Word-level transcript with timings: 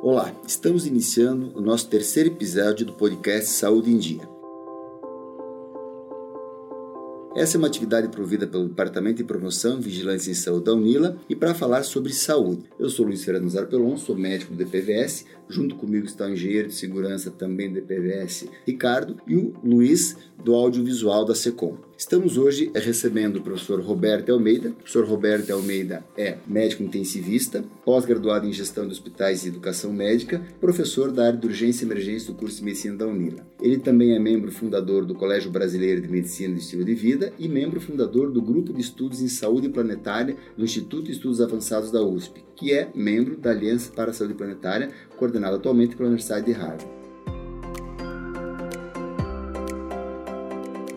Olá, 0.00 0.32
estamos 0.46 0.86
iniciando 0.86 1.50
o 1.56 1.60
nosso 1.60 1.88
terceiro 1.88 2.28
episódio 2.28 2.86
do 2.86 2.92
podcast 2.92 3.50
Saúde 3.50 3.90
em 3.90 3.98
Dia. 3.98 4.28
Essa 7.34 7.56
é 7.56 7.58
uma 7.58 7.66
atividade 7.66 8.06
provida 8.06 8.46
pelo 8.46 8.68
Departamento 8.68 9.16
de 9.16 9.24
Promoção, 9.24 9.80
Vigilância 9.80 10.30
em 10.30 10.34
Saúde 10.34 10.66
da 10.66 10.74
Unila 10.74 11.16
e 11.28 11.34
para 11.34 11.52
falar 11.52 11.82
sobre 11.82 12.12
saúde. 12.12 12.62
Eu 12.78 12.88
sou 12.88 13.06
Luiz 13.06 13.24
Fernando 13.24 13.50
Zarpelon, 13.50 13.96
sou 13.96 14.16
médico 14.16 14.54
do 14.54 14.64
DPVS, 14.64 15.26
junto 15.48 15.74
comigo 15.74 16.06
está 16.06 16.26
o 16.26 16.30
engenheiro 16.30 16.68
de 16.68 16.74
segurança 16.74 17.28
também 17.32 17.68
do 17.68 17.74
DPVS, 17.74 18.48
Ricardo, 18.64 19.16
e 19.26 19.36
o 19.36 19.52
Luiz 19.64 20.16
do 20.44 20.54
audiovisual 20.54 21.24
da 21.24 21.34
SECOM. 21.34 21.87
Estamos 21.98 22.38
hoje 22.38 22.70
recebendo 22.76 23.38
o 23.38 23.42
professor 23.42 23.80
Roberto 23.80 24.30
Almeida. 24.30 24.68
O 24.68 24.74
professor 24.74 25.04
Roberto 25.04 25.50
Almeida 25.50 26.04
é 26.16 26.38
médico 26.46 26.84
intensivista, 26.84 27.64
pós-graduado 27.84 28.46
em 28.46 28.52
gestão 28.52 28.86
de 28.86 28.92
hospitais 28.92 29.44
e 29.44 29.48
educação 29.48 29.92
médica, 29.92 30.40
professor 30.60 31.10
da 31.10 31.26
área 31.26 31.36
de 31.36 31.44
urgência 31.48 31.84
e 31.84 31.88
emergência 31.88 32.32
do 32.32 32.38
curso 32.38 32.58
de 32.58 32.64
medicina 32.64 32.96
da 32.96 33.04
Unila. 33.04 33.44
Ele 33.60 33.78
também 33.78 34.14
é 34.14 34.18
membro 34.20 34.52
fundador 34.52 35.04
do 35.04 35.12
Colégio 35.16 35.50
Brasileiro 35.50 36.00
de 36.00 36.06
Medicina 36.06 36.54
e 36.54 36.58
Estilo 36.58 36.84
de 36.84 36.94
Vida 36.94 37.32
e 37.36 37.48
membro 37.48 37.80
fundador 37.80 38.30
do 38.30 38.40
Grupo 38.40 38.72
de 38.72 38.80
Estudos 38.80 39.20
em 39.20 39.28
Saúde 39.28 39.68
Planetária 39.68 40.36
do 40.56 40.64
Instituto 40.64 41.06
de 41.06 41.12
Estudos 41.12 41.40
Avançados 41.40 41.90
da 41.90 42.00
USP, 42.00 42.44
que 42.54 42.72
é 42.72 42.88
membro 42.94 43.36
da 43.36 43.50
Aliança 43.50 43.90
para 43.90 44.12
a 44.12 44.14
Saúde 44.14 44.34
Planetária, 44.34 44.92
coordenada 45.16 45.56
atualmente 45.56 45.96
pela 45.96 46.10
Universidade 46.10 46.46
de 46.46 46.52
Harvard. 46.52 47.07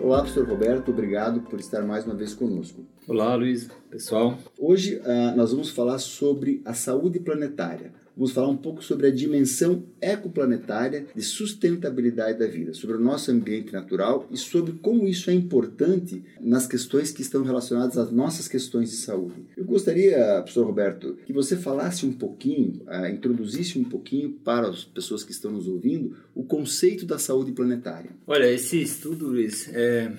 Olá, 0.04 0.22
professor 0.22 0.50
Roberto, 0.50 0.90
obrigado 0.90 1.42
por 1.42 1.60
estar 1.60 1.84
mais 1.84 2.06
uma 2.06 2.16
vez 2.16 2.34
conosco. 2.34 2.84
Olá, 3.08 3.36
Luiz, 3.36 3.70
pessoal. 3.88 4.36
Hoje 4.58 4.96
uh, 4.96 5.38
nós 5.38 5.52
vamos 5.52 5.70
falar 5.70 6.00
sobre 6.00 6.60
a 6.66 6.74
saúde 6.74 7.20
planetária. 7.20 7.94
Vamos 8.16 8.34
falar 8.34 8.50
um 8.50 8.58
pouco 8.58 8.84
sobre 8.84 9.08
a 9.08 9.12
dimensão 9.12 9.84
ecoplanetária 10.00 11.06
de 11.16 11.22
sustentabilidade 11.22 12.40
da 12.40 12.48
vida, 12.48 12.74
sobre 12.74 12.98
o 12.98 13.00
nosso 13.00 13.32
ambiente 13.32 13.72
natural 13.72 14.28
e 14.30 14.38
sobre 14.38 14.74
como 14.74 15.08
isso 15.08 15.30
é 15.30 15.34
importante 15.34 16.24
nas 16.40 16.68
questões 16.68 17.12
que 17.12 17.22
estão 17.22 17.44
relacionadas 17.44 17.98
às 17.98 18.12
nossas 18.12 18.48
questões 18.48 18.90
de 18.90 18.98
saúde. 18.98 19.46
Eu 19.56 19.66
gostaria, 19.66 20.18
professor 20.42 20.66
Roberto, 20.66 21.18
que 21.26 21.34
você 21.34 21.56
falasse 21.56 22.06
um 22.06 22.14
pouquinho, 22.14 22.82
uh, 22.88 23.08
introduzisse 23.08 23.80
um 23.80 23.84
pouquinho 23.84 24.32
para 24.44 24.70
as 24.70 24.84
pessoas 24.84 25.24
que 25.24 25.32
estão 25.32 25.52
nos 25.52 25.68
ouvindo 25.68 26.16
o 26.36 26.44
conceito 26.44 27.06
da 27.06 27.18
saúde 27.18 27.52
planetária. 27.52 28.12
Olha, 28.28 28.52
esse 28.52 28.82
estudo, 28.82 29.28
Luiz, 29.28 29.70
é 29.74 30.12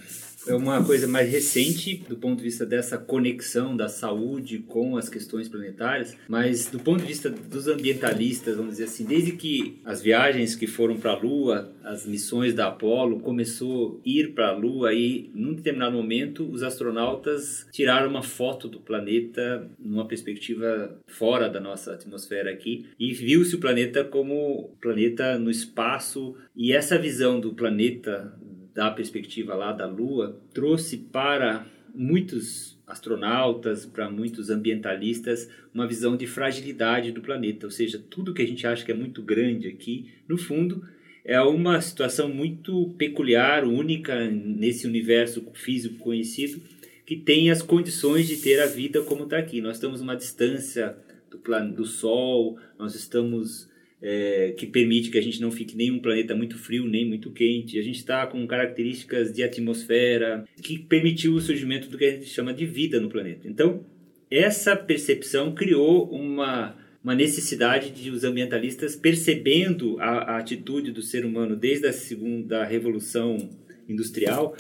é 0.47 0.55
uma 0.55 0.85
coisa 0.85 1.07
mais 1.07 1.31
recente 1.31 2.05
do 2.09 2.17
ponto 2.17 2.39
de 2.39 2.45
vista 2.45 2.67
dessa 2.67 2.99
conexão 2.99 3.77
da 3.77 3.89
saúde 3.89 4.59
com 4.59 4.97
as 4.97 5.09
questões 5.09 5.49
planetárias, 5.49 6.17
mas 6.29 6.67
do 6.67 6.79
ponto 6.79 7.01
de 7.01 7.07
vista 7.07 7.31
dos 7.31 7.69
ambientalistas, 7.69 8.57
vamos 8.57 8.73
dizer 8.73 8.85
assim, 8.85 9.05
desde 9.05 9.33
que 9.33 9.81
as 9.85 10.03
viagens 10.03 10.55
que 10.55 10.67
foram 10.67 10.97
para 10.97 11.13
a 11.13 11.19
Lua, 11.19 11.73
as 11.85 12.07
missões 12.07 12.55
da 12.55 12.69
Apollo 12.69 13.21
começou 13.21 14.01
a 14.05 14.09
ir 14.09 14.33
para 14.35 14.49
a 14.49 14.57
Lua 14.57 14.93
e 14.93 15.31
num 15.35 15.55
determinado 15.55 15.97
momento 15.97 16.49
os 16.51 16.63
astronautas 16.63 17.67
tiraram 17.71 18.09
uma 18.09 18.23
foto 18.23 18.69
do 18.69 18.81
planeta 18.81 19.69
numa 19.79 20.07
perspectiva 20.07 20.99
fora 21.07 21.49
da 21.49 21.61
nossa 21.61 21.93
atmosfera 21.93 22.51
aqui 22.51 22.87
e 22.99 23.13
viu-se 23.13 23.55
o 23.55 23.61
planeta 23.61 24.05
como 24.05 24.77
planeta 24.81 25.39
no 25.39 25.51
espaço 25.51 26.35
e 26.57 26.73
essa 26.73 26.99
visão 26.99 27.41
do 27.41 27.55
planeta 27.55 28.33
da 28.75 28.91
perspectiva 28.91 29.55
lá 29.55 29.73
da 29.73 29.87
Lua 29.87 30.39
trouxe 30.53 30.97
para 30.97 31.67
muitos 31.95 32.79
astronautas, 32.87 33.87
para 33.87 34.11
muitos 34.11 34.51
ambientalistas, 34.51 35.49
uma 35.73 35.87
visão 35.87 36.17
de 36.17 36.27
fragilidade 36.27 37.13
do 37.13 37.23
planeta, 37.23 37.67
ou 37.67 37.71
seja, 37.71 38.03
tudo 38.11 38.35
que 38.35 38.43
a 38.43 38.47
gente 38.47 38.67
acha 38.67 38.85
que 38.85 38.93
é 38.93 38.95
muito 38.95 39.23
grande 39.23 39.69
aqui, 39.69 40.11
no 40.29 40.37
fundo, 40.37 40.85
é 41.25 41.41
uma 41.41 41.81
situação 41.81 42.29
muito 42.29 42.91
peculiar, 42.99 43.65
única 43.65 44.29
nesse 44.29 44.87
universo 44.87 45.47
físico 45.55 45.97
conhecido, 45.97 46.61
que 47.07 47.17
tem 47.17 47.51
as 47.51 47.63
condições 47.63 48.27
de 48.27 48.37
ter 48.39 48.61
a 48.61 48.67
vida 48.67 49.03
como 49.03 49.25
está 49.25 49.39
aqui. 49.39 49.61
Nós 49.61 49.77
estamos 49.77 50.01
uma 50.01 50.17
distância 50.17 50.97
do, 51.31 51.39
do 51.73 51.85
Sol, 51.85 52.59
nós 52.79 52.95
estamos 52.95 53.69
é, 54.03 54.53
que 54.57 54.67
permite 54.67 55.11
que 55.11 55.19
a 55.19 55.23
gente 55.23 55.41
não 55.41 55.53
fique 55.53 55.77
nem 55.77 55.91
um 55.93 56.01
planeta 56.01 56.35
muito 56.35 56.59
frio 56.59 56.87
nem 56.87 57.07
muito 57.07 57.31
quente. 57.31 57.79
A 57.79 57.83
gente 57.83 57.99
está 57.99 58.27
com 58.27 58.45
características 58.47 59.33
de 59.33 59.43
atmosfera 59.43 60.45
que 60.61 60.79
permitiu 60.79 61.35
o 61.35 61.41
surgimento 61.41 61.89
do 61.89 61.97
que 61.97 62.05
a 62.05 62.11
gente 62.11 62.27
chama 62.27 62.53
de 62.53 62.67
vida 62.67 63.01
no 63.01 63.09
planeta. 63.09 63.49
Então, 63.49 63.85
essa 64.29 64.75
percepção 64.75 65.55
criou 65.55 66.11
uma, 66.11 66.77
uma 67.05 67.15
necessidade 67.15 67.91
de 67.91 68.11
os 68.11 68.25
ambientalistas 68.25 68.97
percebendo 68.97 69.99
a, 70.01 70.35
a 70.35 70.39
atitude 70.39 70.91
do 70.91 71.03
ser 71.03 71.25
humano 71.25 71.55
desde 71.55 71.87
a 71.87 71.93
segunda 71.93 72.65
revolução 72.65 73.51
industrial 73.89 74.57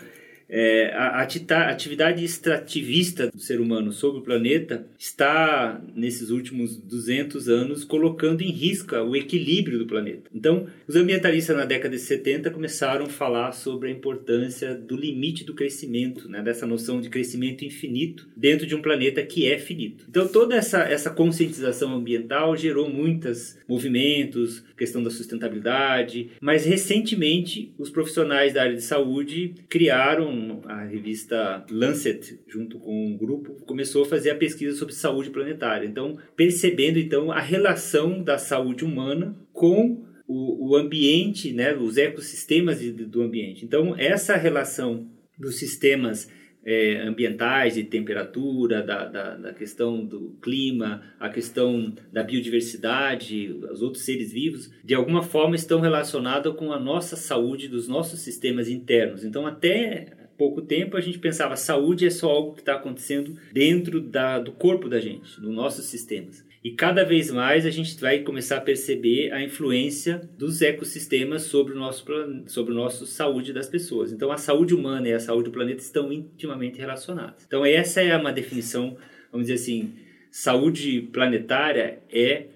é, 0.48 0.92
a, 0.94 1.20
a 1.20 1.70
atividade 1.70 2.24
extrativista 2.24 3.28
do 3.28 3.38
ser 3.38 3.60
humano 3.60 3.92
sobre 3.92 4.20
o 4.20 4.22
planeta 4.22 4.86
está, 4.98 5.82
nesses 5.94 6.30
últimos 6.30 6.76
200 6.76 7.48
anos, 7.48 7.84
colocando 7.84 8.42
em 8.42 8.50
risco 8.50 8.94
o 8.96 9.16
equilíbrio 9.16 9.78
do 9.78 9.86
planeta. 9.86 10.30
Então, 10.34 10.66
os 10.86 10.96
ambientalistas 10.96 11.56
na 11.56 11.64
década 11.64 11.96
de 11.96 12.02
70 12.02 12.50
começaram 12.50 13.06
a 13.06 13.08
falar 13.08 13.52
sobre 13.52 13.88
a 13.88 13.92
importância 13.92 14.74
do 14.74 14.96
limite 14.96 15.44
do 15.44 15.54
crescimento, 15.54 16.28
né, 16.28 16.42
dessa 16.42 16.66
noção 16.66 17.00
de 17.00 17.08
crescimento 17.08 17.64
infinito 17.64 18.28
dentro 18.36 18.66
de 18.66 18.74
um 18.74 18.82
planeta 18.82 19.22
que 19.22 19.50
é 19.50 19.58
finito. 19.58 20.04
Então, 20.08 20.28
toda 20.28 20.54
essa, 20.54 20.80
essa 20.80 21.10
conscientização 21.10 21.94
ambiental 21.94 22.56
gerou 22.56 22.88
muitos 22.88 23.58
movimentos, 23.68 24.62
questão 24.76 25.02
da 25.02 25.10
sustentabilidade, 25.10 26.30
mas 26.40 26.64
recentemente 26.64 27.72
os 27.78 27.90
profissionais 27.90 28.52
da 28.52 28.62
área 28.62 28.74
de 28.74 28.82
saúde 28.82 29.54
criaram 29.68 30.31
a 30.66 30.84
revista 30.84 31.64
Lancet, 31.70 32.40
junto 32.48 32.78
com 32.78 33.06
um 33.06 33.16
grupo, 33.16 33.54
começou 33.64 34.04
a 34.04 34.08
fazer 34.08 34.30
a 34.30 34.36
pesquisa 34.36 34.76
sobre 34.76 34.94
saúde 34.94 35.30
planetária. 35.30 35.86
Então, 35.86 36.18
percebendo 36.36 36.98
então 36.98 37.30
a 37.30 37.40
relação 37.40 38.22
da 38.22 38.38
saúde 38.38 38.84
humana 38.84 39.36
com 39.52 40.04
o, 40.26 40.70
o 40.70 40.76
ambiente, 40.76 41.52
né, 41.52 41.74
os 41.74 41.96
ecossistemas 41.96 42.80
de, 42.80 42.92
do 42.92 43.22
ambiente. 43.22 43.64
Então, 43.64 43.94
essa 43.98 44.36
relação 44.36 45.08
dos 45.38 45.58
sistemas 45.58 46.28
é, 46.64 46.98
ambientais, 47.02 47.74
de 47.74 47.84
temperatura, 47.84 48.82
da, 48.82 49.04
da, 49.06 49.36
da, 49.36 49.52
questão 49.52 50.04
do 50.04 50.36
clima, 50.40 51.02
a 51.18 51.28
questão 51.28 51.92
da 52.12 52.22
biodiversidade, 52.22 53.52
os 53.70 53.82
outros 53.82 54.04
seres 54.04 54.32
vivos, 54.32 54.70
de 54.84 54.94
alguma 54.94 55.22
forma 55.22 55.56
estão 55.56 55.80
relacionados 55.80 56.54
com 56.56 56.72
a 56.72 56.78
nossa 56.78 57.16
saúde 57.16 57.68
dos 57.68 57.88
nossos 57.88 58.20
sistemas 58.20 58.68
internos. 58.68 59.24
Então, 59.24 59.46
até 59.46 60.21
pouco 60.36 60.62
tempo 60.62 60.96
a 60.96 61.00
gente 61.00 61.18
pensava 61.18 61.56
saúde 61.56 62.06
é 62.06 62.10
só 62.10 62.30
algo 62.30 62.54
que 62.54 62.60
está 62.60 62.74
acontecendo 62.74 63.36
dentro 63.52 64.00
da, 64.00 64.38
do 64.38 64.52
corpo 64.52 64.88
da 64.88 65.00
gente, 65.00 65.40
dos 65.40 65.54
nossos 65.54 65.86
sistemas. 65.86 66.44
E 66.64 66.70
cada 66.70 67.04
vez 67.04 67.28
mais 67.30 67.66
a 67.66 67.70
gente 67.70 68.00
vai 68.00 68.20
começar 68.20 68.58
a 68.58 68.60
perceber 68.60 69.32
a 69.32 69.42
influência 69.42 70.28
dos 70.38 70.62
ecossistemas 70.62 71.42
sobre 71.42 71.72
o 71.72 71.76
nosso 71.76 72.04
sobre 72.46 72.72
o 72.72 72.76
nosso 72.76 73.04
saúde 73.04 73.52
das 73.52 73.68
pessoas. 73.68 74.12
Então 74.12 74.30
a 74.30 74.36
saúde 74.36 74.72
humana 74.72 75.08
e 75.08 75.12
a 75.12 75.18
saúde 75.18 75.46
do 75.46 75.50
planeta 75.50 75.80
estão 75.80 76.12
intimamente 76.12 76.78
relacionadas. 76.78 77.44
Então 77.44 77.66
essa 77.66 78.00
é 78.00 78.16
uma 78.16 78.32
definição, 78.32 78.96
vamos 79.32 79.48
dizer 79.48 79.60
assim, 79.60 79.92
saúde 80.30 81.08
planetária 81.12 81.98
é 82.08 82.46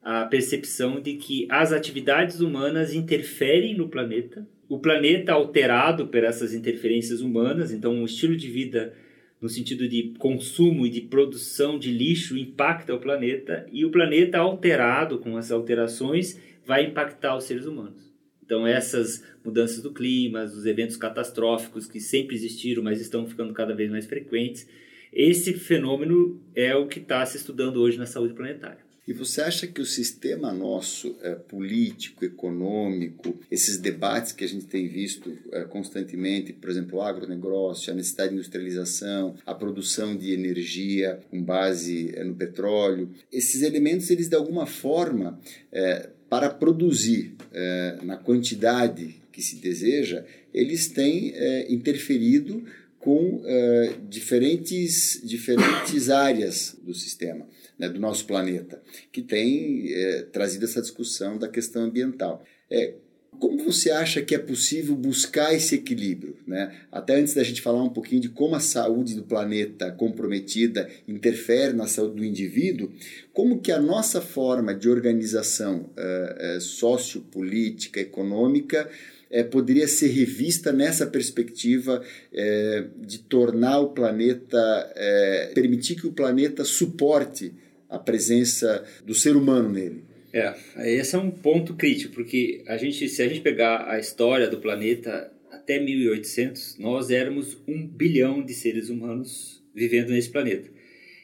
a 0.00 0.24
percepção 0.26 1.00
de 1.00 1.14
que 1.14 1.48
as 1.50 1.72
atividades 1.72 2.38
humanas 2.38 2.94
interferem 2.94 3.76
no 3.76 3.88
planeta 3.88 4.46
o 4.68 4.78
planeta 4.78 5.32
alterado 5.32 6.08
por 6.08 6.24
essas 6.24 6.52
interferências 6.52 7.20
humanas, 7.20 7.72
então 7.72 7.94
um 7.94 8.04
estilo 8.04 8.36
de 8.36 8.48
vida 8.48 8.94
no 9.40 9.48
sentido 9.48 9.88
de 9.88 10.14
consumo 10.18 10.86
e 10.86 10.90
de 10.90 11.02
produção 11.02 11.78
de 11.78 11.92
lixo 11.92 12.36
impacta 12.36 12.94
o 12.94 13.00
planeta 13.00 13.66
e 13.70 13.84
o 13.84 13.90
planeta 13.90 14.38
alterado 14.38 15.18
com 15.18 15.36
as 15.36 15.50
alterações 15.50 16.40
vai 16.64 16.86
impactar 16.86 17.36
os 17.36 17.44
seres 17.44 17.66
humanos. 17.66 18.12
Então 18.44 18.66
essas 18.66 19.22
mudanças 19.44 19.82
do 19.82 19.92
clima, 19.92 20.44
os 20.44 20.66
eventos 20.66 20.96
catastróficos 20.96 21.86
que 21.86 22.00
sempre 22.00 22.34
existiram, 22.34 22.82
mas 22.82 23.00
estão 23.00 23.26
ficando 23.26 23.52
cada 23.52 23.74
vez 23.74 23.90
mais 23.90 24.06
frequentes, 24.06 24.66
esse 25.12 25.52
fenômeno 25.54 26.40
é 26.54 26.74
o 26.74 26.86
que 26.86 26.98
está 26.98 27.24
se 27.24 27.36
estudando 27.36 27.80
hoje 27.80 27.98
na 27.98 28.06
saúde 28.06 28.34
planetária. 28.34 28.84
E 29.06 29.12
você 29.12 29.40
acha 29.40 29.68
que 29.68 29.80
o 29.80 29.86
sistema 29.86 30.52
nosso 30.52 31.16
é, 31.22 31.36
político, 31.36 32.24
econômico, 32.24 33.38
esses 33.48 33.78
debates 33.78 34.32
que 34.32 34.44
a 34.44 34.48
gente 34.48 34.66
tem 34.66 34.88
visto 34.88 35.32
é, 35.52 35.62
constantemente, 35.62 36.52
por 36.52 36.68
exemplo, 36.68 36.98
o 36.98 37.02
agronegócio, 37.02 37.92
a 37.92 37.96
necessidade 37.96 38.30
de 38.30 38.36
industrialização, 38.36 39.36
a 39.46 39.54
produção 39.54 40.16
de 40.16 40.32
energia 40.32 41.20
com 41.30 41.40
base 41.40 42.12
é, 42.16 42.24
no 42.24 42.34
petróleo, 42.34 43.10
esses 43.32 43.62
elementos, 43.62 44.10
eles 44.10 44.28
de 44.28 44.34
alguma 44.34 44.66
forma, 44.66 45.38
é, 45.70 46.10
para 46.28 46.50
produzir 46.50 47.36
é, 47.52 47.98
na 48.02 48.16
quantidade 48.16 49.22
que 49.30 49.40
se 49.40 49.56
deseja, 49.56 50.24
eles 50.52 50.88
têm 50.88 51.32
é, 51.34 51.72
interferido 51.72 52.64
com 53.06 53.36
uh, 53.36 54.08
diferentes, 54.08 55.20
diferentes 55.22 56.10
áreas 56.10 56.76
do 56.82 56.92
sistema, 56.92 57.46
né, 57.78 57.88
do 57.88 58.00
nosso 58.00 58.26
planeta, 58.26 58.82
que 59.12 59.22
tem 59.22 59.92
é, 59.92 60.22
trazido 60.22 60.64
essa 60.64 60.82
discussão 60.82 61.38
da 61.38 61.46
questão 61.46 61.84
ambiental. 61.84 62.42
É, 62.68 62.94
como 63.38 63.62
você 63.62 63.92
acha 63.92 64.22
que 64.22 64.34
é 64.34 64.38
possível 64.38 64.96
buscar 64.96 65.54
esse 65.54 65.76
equilíbrio? 65.76 66.36
Né? 66.44 66.74
Até 66.90 67.14
antes 67.14 67.34
da 67.34 67.44
gente 67.44 67.62
falar 67.62 67.80
um 67.80 67.90
pouquinho 67.90 68.20
de 68.20 68.28
como 68.28 68.56
a 68.56 68.60
saúde 68.60 69.14
do 69.14 69.22
planeta 69.22 69.92
comprometida 69.92 70.90
interfere 71.06 71.74
na 71.74 71.86
saúde 71.86 72.16
do 72.16 72.24
indivíduo, 72.24 72.90
como 73.32 73.60
que 73.60 73.70
a 73.70 73.80
nossa 73.80 74.20
forma 74.20 74.74
de 74.74 74.88
organização 74.88 75.90
uh, 75.96 76.56
uh, 76.56 76.60
sociopolítica, 76.60 78.00
econômica, 78.00 78.90
uh, 79.30 79.44
poderia 79.50 79.88
ser 79.88 80.08
revista 80.08 80.72
nessa 80.72 81.06
perspectiva 81.06 82.02
de 82.98 83.18
tornar 83.20 83.80
o 83.80 83.88
planeta, 83.88 84.58
permitir 85.54 85.96
que 85.96 86.06
o 86.06 86.12
planeta 86.12 86.64
suporte 86.64 87.52
a 87.88 87.98
presença 87.98 88.84
do 89.04 89.14
ser 89.14 89.36
humano 89.36 89.70
nele? 89.70 90.04
É, 90.32 90.54
esse 90.98 91.14
é 91.14 91.18
um 91.18 91.30
ponto 91.30 91.74
crítico, 91.74 92.14
porque 92.14 92.62
a 92.66 92.76
gente, 92.76 93.08
se 93.08 93.22
a 93.22 93.28
gente 93.28 93.40
pegar 93.40 93.88
a 93.88 93.98
história 93.98 94.48
do 94.48 94.58
planeta 94.58 95.32
até 95.50 95.80
1800, 95.80 96.78
nós 96.78 97.10
éramos 97.10 97.56
um 97.66 97.86
bilhão 97.86 98.44
de 98.44 98.52
seres 98.52 98.90
humanos 98.90 99.64
vivendo 99.74 100.10
nesse 100.10 100.28
planeta. 100.28 100.68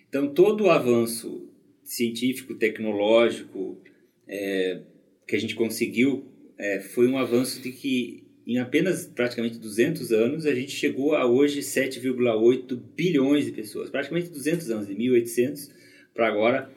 Então, 0.09 0.33
todo 0.33 0.65
o 0.65 0.71
avanço 0.71 1.47
científico, 1.85 2.55
tecnológico 2.55 3.79
é, 4.27 4.81
que 5.27 5.37
a 5.37 5.39
gente 5.39 5.55
conseguiu 5.55 6.25
é, 6.59 6.81
foi 6.81 7.09
um 7.09 7.19
avanço 7.19 7.61
de 7.61 7.73
que 7.73 8.25
em 8.47 8.59
apenas 8.59 9.07
praticamente 9.07 9.59
200 9.59 10.13
anos 10.13 10.47
a 10.47 10.55
gente 10.55 10.73
chegou 10.73 11.15
a 11.15 11.27
hoje 11.27 11.61
7,8 11.61 12.79
bilhões 12.97 13.45
de 13.45 13.53
pessoas, 13.53 13.89
praticamente 13.89 14.31
200 14.31 14.71
anos, 14.71 14.87
de 14.87 14.95
1800 14.95 15.71
para 16.15 16.27
agora, 16.27 16.71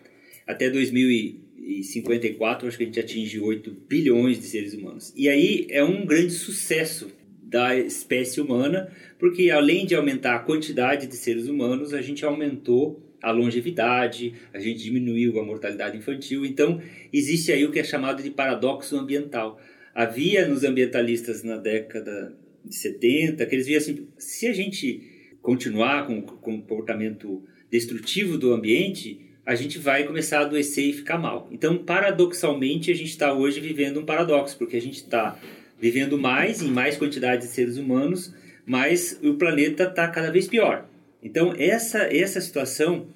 até 0.46 0.70
2000 0.70 1.10
e 1.58 1.84
54, 1.84 2.68
acho 2.68 2.78
que 2.78 2.84
a 2.84 2.86
gente 2.86 3.00
atinge 3.00 3.40
8 3.40 3.72
bilhões 3.90 4.38
de 4.38 4.46
seres 4.46 4.74
humanos. 4.74 5.12
E 5.16 5.28
aí 5.28 5.66
é 5.70 5.84
um 5.84 6.06
grande 6.06 6.32
sucesso 6.32 7.12
da 7.42 7.76
espécie 7.76 8.40
humana, 8.40 8.92
porque 9.18 9.50
além 9.50 9.86
de 9.86 9.96
aumentar 9.96 10.36
a 10.36 10.40
quantidade 10.40 11.08
de 11.08 11.16
seres 11.16 11.48
humanos, 11.48 11.94
a 11.94 12.02
gente 12.02 12.24
aumentou 12.24 13.05
a 13.22 13.32
longevidade, 13.32 14.34
a 14.54 14.60
gente 14.60 14.84
diminuiu 14.84 15.40
a 15.40 15.44
mortalidade 15.44 15.98
infantil. 15.98 16.46
Então, 16.46 16.82
existe 17.12 17.52
aí 17.52 17.66
o 17.66 17.72
que 17.72 17.80
é 17.80 17.84
chamado 17.84 18.22
de 18.22 18.30
paradoxo 18.30 18.98
ambiental. 18.98 19.60
Havia 19.94 20.48
nos 20.48 20.64
ambientalistas 20.64 21.44
na 21.44 21.58
década 21.58 22.36
de 22.64 22.76
70 22.76 23.46
que 23.46 23.56
eles 23.56 23.68
viam 23.68 23.78
assim: 23.78 24.08
se 24.18 24.48
a 24.48 24.54
gente 24.54 25.02
continuar 25.42 26.08
com 26.08 26.20
o 26.20 26.24
comportamento 26.24 27.44
destrutivo 27.70 28.38
do 28.38 28.54
ambiente, 28.54 29.22
a 29.46 29.54
gente 29.54 29.78
vai 29.78 30.04
começar 30.04 30.40
a 30.40 30.42
adoecer 30.42 30.86
e 30.86 30.94
ficar 30.94 31.18
mal. 31.18 31.48
Então, 31.52 31.78
paradoxalmente, 31.78 32.92
a 32.92 32.96
gente 32.96 33.10
está 33.10 33.32
hoje 33.32 33.60
vivendo 33.60 34.00
um 34.00 34.06
paradoxo, 34.06 34.58
porque 34.58 34.76
a 34.76 34.82
gente 34.82 34.96
está 34.96 35.40
vivendo 35.80 36.18
mais, 36.18 36.62
em 36.62 36.72
mais 36.72 36.98
quantidade 36.98 37.44
de 37.44 37.48
seres 37.50 37.78
humanos, 37.78 38.34
mas 38.66 39.20
o 39.24 39.36
planeta 39.36 39.84
está 39.84 40.08
cada 40.08 40.32
vez 40.32 40.48
pior. 40.48 40.90
Então, 41.26 41.56
essa, 41.58 42.04
essa 42.16 42.40
situação 42.40 43.08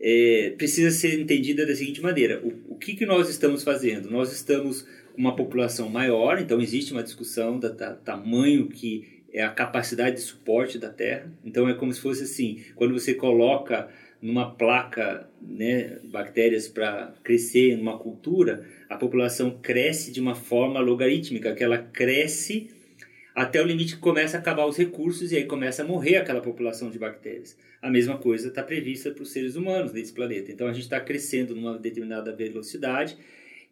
é, 0.00 0.54
precisa 0.56 0.90
ser 0.90 1.20
entendida 1.20 1.66
da 1.66 1.76
seguinte 1.76 2.00
maneira: 2.00 2.40
o, 2.42 2.72
o 2.72 2.76
que, 2.76 2.94
que 2.94 3.04
nós 3.04 3.28
estamos 3.28 3.62
fazendo? 3.62 4.10
Nós 4.10 4.32
estamos 4.32 4.80
com 5.12 5.20
uma 5.20 5.36
população 5.36 5.90
maior, 5.90 6.40
então 6.40 6.58
existe 6.58 6.90
uma 6.92 7.02
discussão 7.02 7.58
do 7.58 7.68
tamanho 8.02 8.66
que 8.68 9.20
é 9.30 9.42
a 9.42 9.50
capacidade 9.50 10.16
de 10.16 10.22
suporte 10.22 10.78
da 10.78 10.88
Terra. 10.88 11.30
Então, 11.44 11.68
é 11.68 11.74
como 11.74 11.92
se 11.92 12.00
fosse 12.00 12.22
assim: 12.22 12.62
quando 12.74 12.94
você 12.94 13.12
coloca 13.12 13.90
numa 14.22 14.54
placa 14.54 15.28
né, 15.42 15.98
bactérias 16.04 16.66
para 16.66 17.12
crescer 17.22 17.76
numa 17.76 17.98
cultura, 17.98 18.66
a 18.88 18.96
população 18.96 19.58
cresce 19.60 20.10
de 20.10 20.20
uma 20.20 20.34
forma 20.34 20.80
logarítmica, 20.80 21.54
que 21.54 21.62
ela 21.62 21.76
cresce 21.76 22.70
até 23.34 23.62
o 23.62 23.66
limite 23.66 23.94
que 23.94 24.00
começa 24.00 24.36
a 24.36 24.40
acabar 24.40 24.66
os 24.66 24.76
recursos 24.76 25.32
e 25.32 25.36
aí 25.36 25.44
começa 25.44 25.82
a 25.82 25.86
morrer 25.86 26.16
aquela 26.16 26.40
população 26.40 26.90
de 26.90 26.98
bactérias. 26.98 27.56
A 27.80 27.90
mesma 27.90 28.18
coisa 28.18 28.48
está 28.48 28.62
prevista 28.62 29.10
para 29.10 29.22
os 29.22 29.30
seres 29.30 29.56
humanos 29.56 29.92
desse 29.92 30.12
planeta. 30.12 30.50
Então 30.50 30.66
a 30.66 30.72
gente 30.72 30.84
está 30.84 31.00
crescendo 31.00 31.54
numa 31.54 31.78
determinada 31.78 32.34
velocidade 32.34 33.16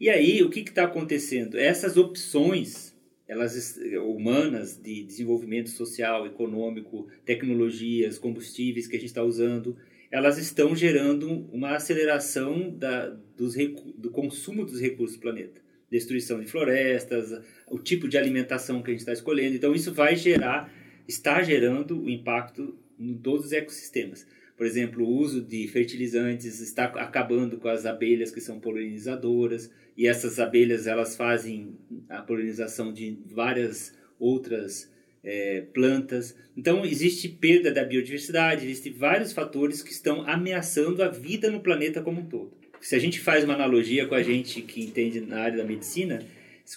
e 0.01 0.09
aí 0.09 0.43
o 0.43 0.51
que 0.51 0.61
está 0.61 0.85
acontecendo? 0.85 1.59
Essas 1.59 1.97
opções 1.97 2.97
elas 3.29 3.79
humanas 4.07 4.81
de 4.83 5.05
desenvolvimento 5.05 5.69
social, 5.69 6.27
econômico, 6.27 7.07
tecnologias, 7.27 8.19
combustíveis 8.19 8.87
que 8.87 8.97
a 8.97 8.99
gente 8.99 9.11
está 9.11 9.23
usando, 9.23 9.77
elas 10.11 10.39
estão 10.39 10.75
gerando 10.75 11.47
uma 11.53 11.77
aceleração 11.77 12.71
da, 12.71 13.11
dos, 13.37 13.55
do 13.97 14.11
consumo 14.11 14.65
dos 14.65 14.81
recursos 14.81 15.19
do 15.19 15.21
planeta. 15.21 15.61
Destruição 15.91 16.41
de 16.41 16.47
florestas, 16.47 17.43
o 17.67 17.79
tipo 17.79 18.09
de 18.09 18.19
alimentação 18.19 18.83
que 18.83 18.91
a 18.91 18.93
gente 18.93 19.01
está 19.01 19.13
escolhendo. 19.13 19.57
Então, 19.57 19.75
isso 19.75 19.93
vai 19.93 20.17
gerar, 20.17 20.73
está 21.07 21.43
gerando 21.43 22.03
o 22.03 22.11
impacto 22.11 22.77
em 22.99 23.15
todos 23.15 23.47
os 23.47 23.53
ecossistemas. 23.53 24.27
Por 24.57 24.67
exemplo, 24.67 25.05
o 25.05 25.09
uso 25.09 25.41
de 25.41 25.69
fertilizantes 25.69 26.61
está 26.61 26.87
acabando 26.87 27.59
com 27.59 27.69
as 27.69 27.87
abelhas 27.87 28.33
que 28.33 28.41
são 28.41 28.59
polinizadoras, 28.59 29.71
e 29.97 30.07
essas 30.07 30.41
abelhas 30.41 30.87
elas 30.87 31.17
fazem 31.17 31.79
a 32.09 32.23
polinização 32.23 32.93
de 32.93 33.19
várias 33.31 33.97
outras 34.19 34.93
é, 35.23 35.61
plantas. 35.73 36.37
Então, 36.57 36.85
existe 36.85 37.29
perda 37.29 37.71
da 37.71 37.85
biodiversidade, 37.85 38.65
existem 38.65 38.93
vários 38.93 39.33
fatores 39.33 39.83
que 39.83 39.93
estão 39.93 40.23
ameaçando 40.23 41.03
a 41.03 41.09
vida 41.09 41.51
no 41.51 41.61
planeta 41.61 42.03
como 42.03 42.21
um 42.21 42.27
todo. 42.27 42.53
Se 42.81 42.95
a 42.95 42.99
gente 42.99 43.21
faz 43.21 43.45
uma 43.45 43.55
analogia 43.55 44.07
com 44.07 44.15
a 44.15 44.23
gente 44.23 44.63
que 44.63 44.83
entende 44.83 45.21
na 45.21 45.41
área 45.41 45.59
da 45.59 45.65
medicina, 45.65 46.25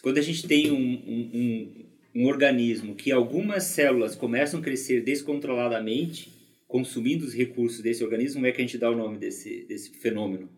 quando 0.02 0.18
a 0.18 0.22
gente 0.22 0.48
tem 0.48 0.72
um, 0.72 0.76
um, 0.76 1.30
um, 1.34 1.86
um 2.16 2.26
organismo 2.28 2.96
que 2.96 3.12
algumas 3.12 3.64
células 3.64 4.16
começam 4.16 4.60
a 4.60 4.64
crescer 4.64 5.02
descontroladamente, 5.02 6.32
consumindo 6.68 7.26
os 7.26 7.34
recursos 7.34 7.82
desse 7.82 8.04
organismo, 8.04 8.36
como 8.36 8.48
é 8.48 8.52
que 8.52 8.62
a 8.62 8.66
gente 8.66 8.78
dá 8.78 8.90
o 8.90 8.96
nome 8.96 9.18
desse, 9.18 9.66
desse 9.66 9.92
fenômeno? 9.92 10.50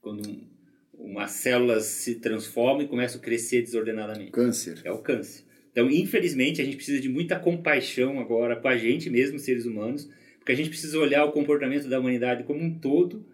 Quando 0.00 0.28
um, 0.28 0.40
uma 0.98 1.28
célula 1.28 1.80
se 1.80 2.16
transforma 2.16 2.82
e 2.82 2.88
começa 2.88 3.18
a 3.18 3.20
crescer 3.20 3.62
desordenadamente. 3.62 4.32
Câncer. 4.32 4.80
É 4.84 4.90
o 4.90 4.98
câncer. 4.98 5.44
Então, 5.70 5.88
infelizmente, 5.88 6.60
a 6.60 6.64
gente 6.64 6.76
precisa 6.76 7.00
de 7.00 7.08
muita 7.08 7.38
compaixão 7.38 8.18
agora 8.18 8.56
com 8.56 8.66
a 8.66 8.76
gente 8.76 9.08
mesmo, 9.08 9.38
seres 9.38 9.64
humanos, 9.64 10.08
porque 10.38 10.50
a 10.50 10.56
gente 10.56 10.70
precisa 10.70 10.98
olhar 10.98 11.24
o 11.24 11.30
comportamento 11.30 11.88
da 11.88 12.00
humanidade 12.00 12.42
como 12.42 12.60
um 12.60 12.76
todo 12.76 13.24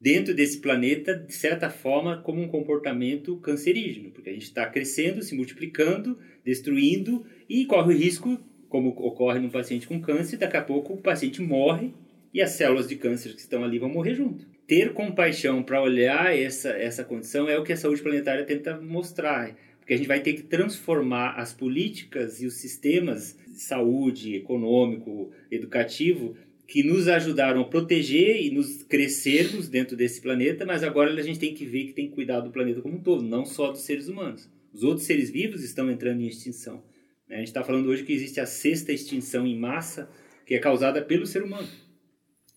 dentro 0.00 0.34
desse 0.34 0.58
planeta, 0.58 1.14
de 1.14 1.32
certa 1.32 1.68
forma, 1.70 2.22
como 2.22 2.40
um 2.40 2.48
comportamento 2.48 3.36
cancerígeno, 3.38 4.10
porque 4.10 4.30
a 4.30 4.32
gente 4.32 4.44
está 4.44 4.66
crescendo, 4.66 5.22
se 5.22 5.34
multiplicando, 5.34 6.18
destruindo 6.44 7.24
e 7.48 7.64
corre 7.64 7.94
o 7.94 7.96
risco, 7.96 8.38
como 8.68 8.90
ocorre 8.90 9.40
num 9.40 9.50
paciente 9.50 9.86
com 9.86 10.00
câncer, 10.00 10.36
daqui 10.36 10.56
a 10.56 10.62
pouco 10.62 10.94
o 10.94 11.02
paciente 11.02 11.40
morre 11.40 11.92
e 12.32 12.40
as 12.40 12.50
células 12.50 12.86
de 12.86 12.96
câncer 12.96 13.34
que 13.34 13.40
estão 13.40 13.64
ali 13.64 13.78
vão 13.78 13.88
morrer 13.88 14.14
junto. 14.14 14.46
Ter 14.66 14.92
compaixão 14.92 15.62
para 15.62 15.82
olhar 15.82 16.36
essa, 16.36 16.68
essa 16.70 17.02
condição 17.02 17.48
é 17.48 17.58
o 17.58 17.64
que 17.64 17.72
a 17.72 17.76
saúde 17.76 18.02
planetária 18.02 18.44
tenta 18.44 18.78
mostrar 18.78 19.56
porque 19.88 19.94
a 19.94 19.96
gente 19.96 20.06
vai 20.06 20.20
ter 20.20 20.34
que 20.34 20.42
transformar 20.42 21.30
as 21.38 21.54
políticas 21.54 22.42
e 22.42 22.46
os 22.46 22.56
sistemas 22.56 23.38
de 23.46 23.58
saúde, 23.58 24.36
econômico, 24.36 25.30
educativo, 25.50 26.36
que 26.68 26.82
nos 26.82 27.08
ajudaram 27.08 27.62
a 27.62 27.64
proteger 27.64 28.44
e 28.44 28.50
nos 28.50 28.82
crescermos 28.82 29.68
dentro 29.68 29.96
desse 29.96 30.20
planeta, 30.20 30.66
mas 30.66 30.84
agora 30.84 31.10
a 31.10 31.22
gente 31.22 31.38
tem 31.38 31.54
que 31.54 31.64
ver 31.64 31.86
que 31.86 31.92
tem 31.94 32.08
que 32.08 32.14
cuidar 32.14 32.40
do 32.40 32.50
planeta 32.50 32.82
como 32.82 32.96
um 32.96 33.00
todo, 33.00 33.22
não 33.22 33.46
só 33.46 33.72
dos 33.72 33.80
seres 33.80 34.06
humanos. 34.06 34.50
Os 34.70 34.82
outros 34.82 35.06
seres 35.06 35.30
vivos 35.30 35.64
estão 35.64 35.90
entrando 35.90 36.20
em 36.20 36.26
extinção. 36.26 36.84
Né? 37.26 37.36
A 37.36 37.38
gente 37.38 37.48
está 37.48 37.64
falando 37.64 37.86
hoje 37.86 38.04
que 38.04 38.12
existe 38.12 38.38
a 38.38 38.44
sexta 38.44 38.92
extinção 38.92 39.46
em 39.46 39.58
massa, 39.58 40.10
que 40.44 40.54
é 40.54 40.58
causada 40.58 41.00
pelo 41.00 41.26
ser 41.26 41.42
humano. 41.42 41.66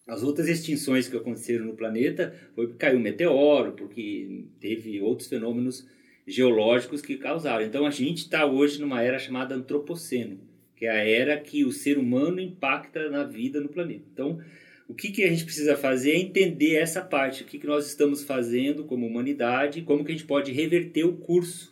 As 0.06 0.24
outras 0.24 0.50
extinções 0.50 1.08
que 1.08 1.16
aconteceram 1.16 1.64
no 1.64 1.74
planeta 1.74 2.36
foi 2.54 2.68
porque 2.68 2.80
caiu 2.80 3.00
um 3.00 3.02
meteoro, 3.02 3.72
porque 3.72 4.44
teve 4.60 5.00
outros 5.00 5.30
fenômenos 5.30 5.88
geológicos 6.28 7.02
que 7.02 7.16
causaram. 7.16 7.66
Então 7.66 7.86
a 7.86 7.92
gente 7.92 8.24
está 8.24 8.46
hoje 8.46 8.82
numa 8.82 9.02
era 9.02 9.18
chamada 9.18 9.56
antropoceno, 9.56 10.38
que 10.82 10.88
é 10.88 10.90
a 10.90 11.06
era 11.06 11.40
que 11.40 11.64
o 11.64 11.72
ser 11.72 12.00
humano 12.00 12.40
impacta 12.40 13.08
na 13.08 13.24
vida 13.24 13.62
no 13.62 13.70
planeta. 13.70 14.04
Então 14.12 14.42
o 14.88 14.96
que, 14.96 15.12
que 15.12 15.24
a 15.24 15.30
gente 15.30 15.46
precisa 15.46 15.78
fazer 15.78 16.14
é 16.14 16.18
entender 16.18 16.74
essa 16.74 17.04
parte, 17.04 17.44
o 17.44 17.46
que, 17.46 17.60
que 17.60 17.68
nós 17.68 17.86
estamos 17.86 18.24
fazendo 18.24 18.84
como 18.86 19.06
humanidade, 19.06 19.84
como 19.84 20.04
que 20.04 20.12
a 20.12 20.16
gente 20.16 20.26
pode 20.26 20.52
reverter 20.52 21.04
o 21.04 21.14
curso. 21.14 21.72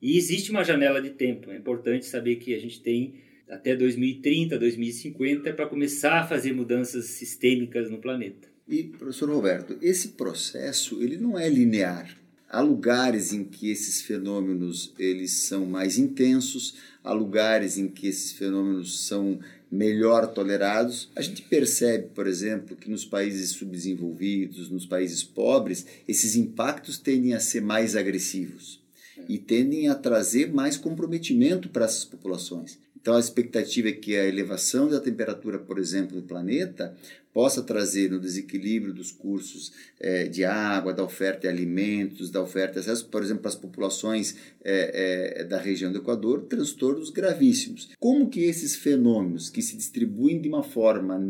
E 0.00 0.18
existe 0.18 0.50
uma 0.50 0.62
janela 0.62 1.00
de 1.00 1.08
tempo, 1.08 1.50
é 1.50 1.56
importante 1.56 2.04
saber 2.04 2.36
que 2.36 2.54
a 2.54 2.60
gente 2.60 2.82
tem 2.82 3.14
até 3.48 3.74
2030, 3.74 4.58
2050 4.58 5.50
para 5.54 5.66
começar 5.66 6.20
a 6.20 6.26
fazer 6.26 6.52
mudanças 6.52 7.06
sistêmicas 7.06 7.90
no 7.90 7.96
planeta. 7.96 8.46
E, 8.68 8.84
professor 8.84 9.30
Roberto, 9.30 9.78
esse 9.80 10.08
processo 10.08 11.02
ele 11.02 11.16
não 11.16 11.38
é 11.38 11.48
linear 11.48 12.14
Há 12.48 12.60
lugares 12.60 13.32
em 13.32 13.44
que 13.44 13.70
esses 13.70 14.02
fenômenos 14.02 14.92
eles 14.98 15.32
são 15.32 15.66
mais 15.66 15.98
intensos, 15.98 16.74
há 17.02 17.12
lugares 17.12 17.78
em 17.78 17.88
que 17.88 18.06
esses 18.06 18.32
fenômenos 18.32 19.06
são 19.06 19.40
melhor 19.70 20.26
tolerados. 20.28 21.08
A 21.16 21.22
gente 21.22 21.42
percebe, 21.42 22.08
por 22.14 22.26
exemplo, 22.26 22.76
que 22.76 22.90
nos 22.90 23.04
países 23.04 23.50
subdesenvolvidos, 23.50 24.70
nos 24.70 24.86
países 24.86 25.22
pobres, 25.22 25.84
esses 26.06 26.36
impactos 26.36 26.98
tendem 26.98 27.34
a 27.34 27.40
ser 27.40 27.60
mais 27.60 27.96
agressivos 27.96 28.80
e 29.28 29.38
tendem 29.38 29.88
a 29.88 29.94
trazer 29.94 30.52
mais 30.52 30.76
comprometimento 30.76 31.68
para 31.68 31.84
essas 31.84 32.04
populações. 32.04 32.78
Então, 33.00 33.16
a 33.16 33.20
expectativa 33.20 33.88
é 33.88 33.92
que 33.92 34.16
a 34.16 34.26
elevação 34.26 34.88
da 34.88 34.98
temperatura, 34.98 35.58
por 35.58 35.78
exemplo, 35.78 36.20
do 36.20 36.26
planeta 36.26 36.96
possa 37.34 37.60
trazer 37.62 38.12
no 38.12 38.20
desequilíbrio 38.20 38.94
dos 38.94 39.10
cursos 39.10 39.72
é, 40.00 40.28
de 40.28 40.44
água, 40.44 40.94
da 40.94 41.02
oferta 41.02 41.40
de 41.40 41.48
alimentos, 41.48 42.30
da 42.30 42.40
oferta 42.40 42.74
de 42.74 42.78
acesso, 42.78 43.08
por 43.08 43.24
exemplo, 43.24 43.42
para 43.42 43.48
as 43.48 43.56
populações 43.56 44.36
é, 44.64 45.40
é, 45.40 45.44
da 45.44 45.58
região 45.58 45.90
do 45.90 45.98
Equador, 45.98 46.42
transtornos 46.42 47.10
gravíssimos. 47.10 47.90
Como 47.98 48.30
que 48.30 48.44
esses 48.44 48.76
fenômenos 48.76 49.50
que 49.50 49.60
se 49.60 49.76
distribuem 49.76 50.40
de 50.40 50.48
uma 50.48 50.62
forma, 50.62 51.20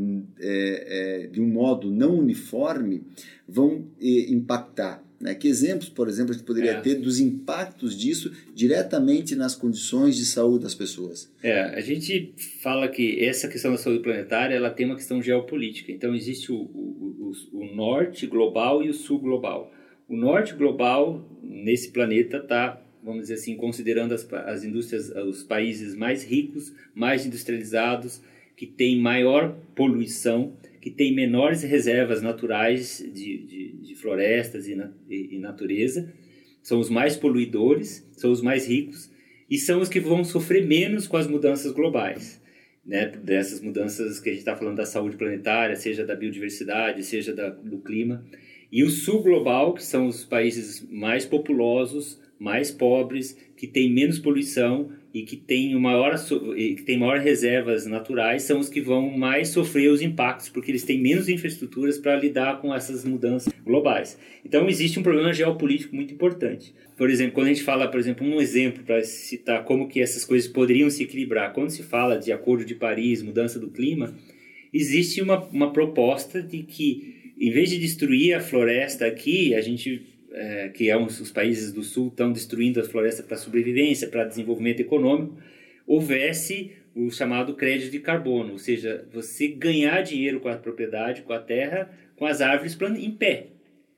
de 1.33 1.41
um 1.41 1.47
modo 1.47 1.91
não 1.91 2.19
uniforme, 2.19 3.03
vão 3.49 3.87
impactar 3.99 5.03
né? 5.25 5.35
Que 5.35 5.49
exemplos, 5.49 5.89
por 5.89 6.07
exemplo, 6.07 6.33
a 6.33 6.35
gente 6.35 6.45
poderia 6.45 6.73
é. 6.73 6.81
ter 6.83 6.97
dos 6.97 7.19
impactos 7.19 7.99
disso 7.99 8.31
diretamente 8.55 9.35
nas 9.35 9.55
condições 9.55 10.17
de 10.17 10.25
saúde 10.27 10.65
das 10.65 10.75
pessoas? 10.75 11.33
É, 11.43 11.61
a 11.61 11.81
gente 11.81 12.35
fala 12.63 12.89
que 12.89 13.25
essa 13.25 13.49
questão 13.49 13.73
da 13.73 13.79
saúde 13.79 14.03
planetária 14.03 14.55
ela 14.55 14.69
tem 14.69 14.85
uma 14.85 14.97
questão 14.97 15.23
geopolítica. 15.23 15.91
Então, 15.95 16.15
existe 16.15 16.53
o, 16.53 16.57
o, 16.57 17.33
o, 17.53 17.59
o 17.61 17.75
norte 17.75 18.27
global 18.27 18.83
e 18.83 18.89
o 18.89 18.95
sul 18.95 19.19
global. 19.19 19.73
O 20.09 20.17
norte 20.17 20.55
global, 20.55 21.27
nesse 21.43 21.91
planeta, 21.91 22.39
está 22.39 22.81
vamos 23.05 23.23
dizer 23.23 23.35
assim, 23.35 23.55
considerando 23.55 24.15
as, 24.15 24.33
as 24.33 24.65
indústrias, 24.65 25.11
os 25.11 25.43
países 25.45 25.95
mais 25.95 26.25
ricos, 26.25 26.75
mais 26.95 27.27
industrializados, 27.27 28.23
que 28.57 28.67
têm 28.67 28.99
maior 28.99 29.55
poluição, 29.75 30.57
que 30.81 30.91
têm 30.91 31.15
menores 31.15 31.63
reservas 31.63 32.23
naturais 32.23 32.99
de, 33.13 33.39
de, 33.39 33.73
de 33.73 33.95
florestas 33.95 34.67
e, 34.67 34.75
na, 34.75 34.91
e, 35.09 35.37
e 35.37 35.39
natureza, 35.39 36.13
são 36.63 36.81
os 36.81 36.89
mais 36.89 37.15
poluidores, 37.17 38.09
são 38.13 38.33
os 38.33 38.41
mais 38.41 38.67
ricos 38.67 39.11
e 39.51 39.59
são 39.59 39.81
os 39.81 39.89
que 39.89 40.01
vão 40.01 40.25
sofrer 40.25 40.67
menos 40.67 41.07
com 41.07 41.19
as 41.19 41.27
mudanças 41.27 41.73
globais. 41.73 42.41
Né, 42.87 43.07
dessas 43.07 43.63
mudanças 43.63 44.21
que 44.21 44.29
a 44.29 44.33
gente 44.33 44.41
está 44.41 44.55
falando 44.55 44.77
da 44.77 44.85
saúde 44.85 45.17
planetária, 45.17 45.75
seja 45.75 46.05
da 46.05 46.15
biodiversidade, 46.15 47.03
seja 47.03 47.35
da, 47.35 47.49
do 47.49 47.79
clima. 47.79 48.23
E 48.71 48.85
o 48.85 48.91
sul 48.91 49.23
global, 49.23 49.73
que 49.73 49.83
são 49.83 50.07
os 50.07 50.23
países 50.23 50.87
mais 50.91 51.25
populosos, 51.25 52.21
mais 52.39 52.71
pobres, 52.71 53.39
que 53.57 53.67
têm 53.67 53.91
menos 53.91 54.19
poluição 54.19 54.91
e 55.15 55.23
que 55.23 55.37
têm 55.37 55.79
maior 55.79 56.17
que 56.19 56.83
têm 56.83 56.99
maior 56.99 57.21
reservas 57.21 57.87
naturais 57.87 58.43
são 58.43 58.59
os 58.59 58.69
que 58.69 58.81
vão 58.81 59.17
mais 59.17 59.49
sofrer 59.49 59.89
os 59.89 60.03
impactos 60.03 60.49
porque 60.49 60.73
eles 60.73 60.83
têm 60.83 61.01
menos 61.01 61.29
infraestruturas 61.29 61.97
para 61.99 62.17
lidar 62.17 62.61
com 62.61 62.75
essas 62.75 63.05
mudanças 63.05 63.53
globais. 63.65 64.19
Então 64.45 64.69
existe 64.69 64.99
um 64.99 65.05
problema 65.05 65.33
geopolítico 65.33 65.95
muito 65.95 66.13
importante. 66.13 66.75
Por 66.97 67.09
exemplo, 67.09 67.35
quando 67.35 67.47
a 67.47 67.51
gente 67.51 67.63
fala, 67.63 67.87
por 67.89 68.01
exemplo, 68.01 68.27
um 68.27 68.41
exemplo 68.41 68.83
para 68.83 69.03
citar 69.05 69.65
como 69.65 69.87
que 69.89 70.01
essas 70.01 70.25
coisas 70.25 70.51
poderiam 70.51 70.91
se 70.91 71.05
equilibrar, 71.05 71.53
quando 71.53 71.71
se 71.71 71.85
fala 71.85 72.19
de 72.19 72.33
Acordo 72.33 72.65
de 72.65 72.75
Paris, 72.75 73.23
mudança 73.23 73.59
do 73.59 73.71
clima, 73.71 74.13
existe 74.73 75.23
uma, 75.23 75.41
uma 75.45 75.73
proposta 75.73 76.43
de 76.43 76.65
que 76.65 77.33
em 77.39 77.51
vez 77.51 77.71
de 77.71 77.79
destruir 77.79 78.35
a 78.35 78.41
floresta 78.41 79.07
aqui, 79.07 79.55
a 79.55 79.61
gente 79.61 80.14
é, 80.35 80.69
que 80.69 80.91
é 80.91 80.97
um, 80.97 81.07
os 81.07 81.31
países 81.31 81.73
do 81.73 81.83
sul 81.83 82.09
estão 82.09 82.33
destruindo 82.33 82.81
as 82.81 82.89
florestas 82.89 83.25
para 83.25 83.37
sobrevivência, 83.37 84.09
para 84.09 84.25
desenvolvimento 84.25 84.81
econômico, 84.81 85.39
houvesse 85.87 86.73
o 86.95 87.11
chamado 87.11 87.55
crédito 87.55 87.91
de 87.91 88.01
carbono, 88.01 88.53
ou 88.53 88.59
seja, 88.59 89.07
você 89.13 89.49
ganhar 89.49 90.03
dinheiro 90.03 90.41
com 90.41 90.49
a 90.49 90.57
propriedade, 90.57 91.23
com 91.23 91.33
a 91.33 91.39
terra, 91.39 91.91
com 92.17 92.27
as 92.27 92.41
árvores 92.41 92.77
em 92.99 93.11
pé. 93.11 93.49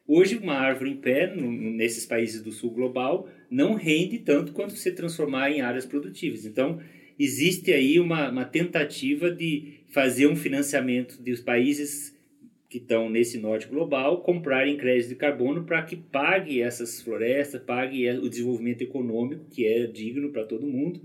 Hoje, 0.07 0.37
uma 0.37 0.55
árvore 0.55 0.91
em 0.91 0.97
pé, 0.97 1.35
nesses 1.35 2.07
países 2.07 2.43
do 2.43 2.53
sul 2.53 2.71
global, 2.71 3.29
não 3.51 3.75
rende 3.75 4.19
tanto 4.19 4.53
quanto 4.53 4.75
se 4.75 4.93
transformar 4.93 5.51
em 5.51 5.61
áreas 5.61 5.85
produtivas. 5.85 6.47
Então, 6.47 6.81
existe 7.19 7.73
aí 7.73 7.99
uma, 7.99 8.31
uma 8.31 8.45
tentativa 8.45 9.31
de 9.31 9.81
fazer 9.89 10.27
um 10.27 10.37
financiamento 10.37 11.21
dos 11.21 11.41
países 11.41 12.16
que 12.69 12.79
estão 12.79 13.09
nesse 13.09 13.39
norte 13.39 13.67
global 13.67 14.21
comprarem 14.23 14.77
crédito 14.77 15.11
de 15.11 15.15
carbono 15.15 15.65
para 15.65 15.83
que 15.83 15.97
pague 15.97 16.61
essas 16.61 17.01
florestas, 17.01 17.63
pague 17.63 18.11
o 18.11 18.29
desenvolvimento 18.29 18.83
econômico 18.83 19.45
que 19.51 19.67
é 19.67 19.87
digno 19.87 20.31
para 20.31 20.45
todo 20.45 20.67
mundo, 20.67 21.01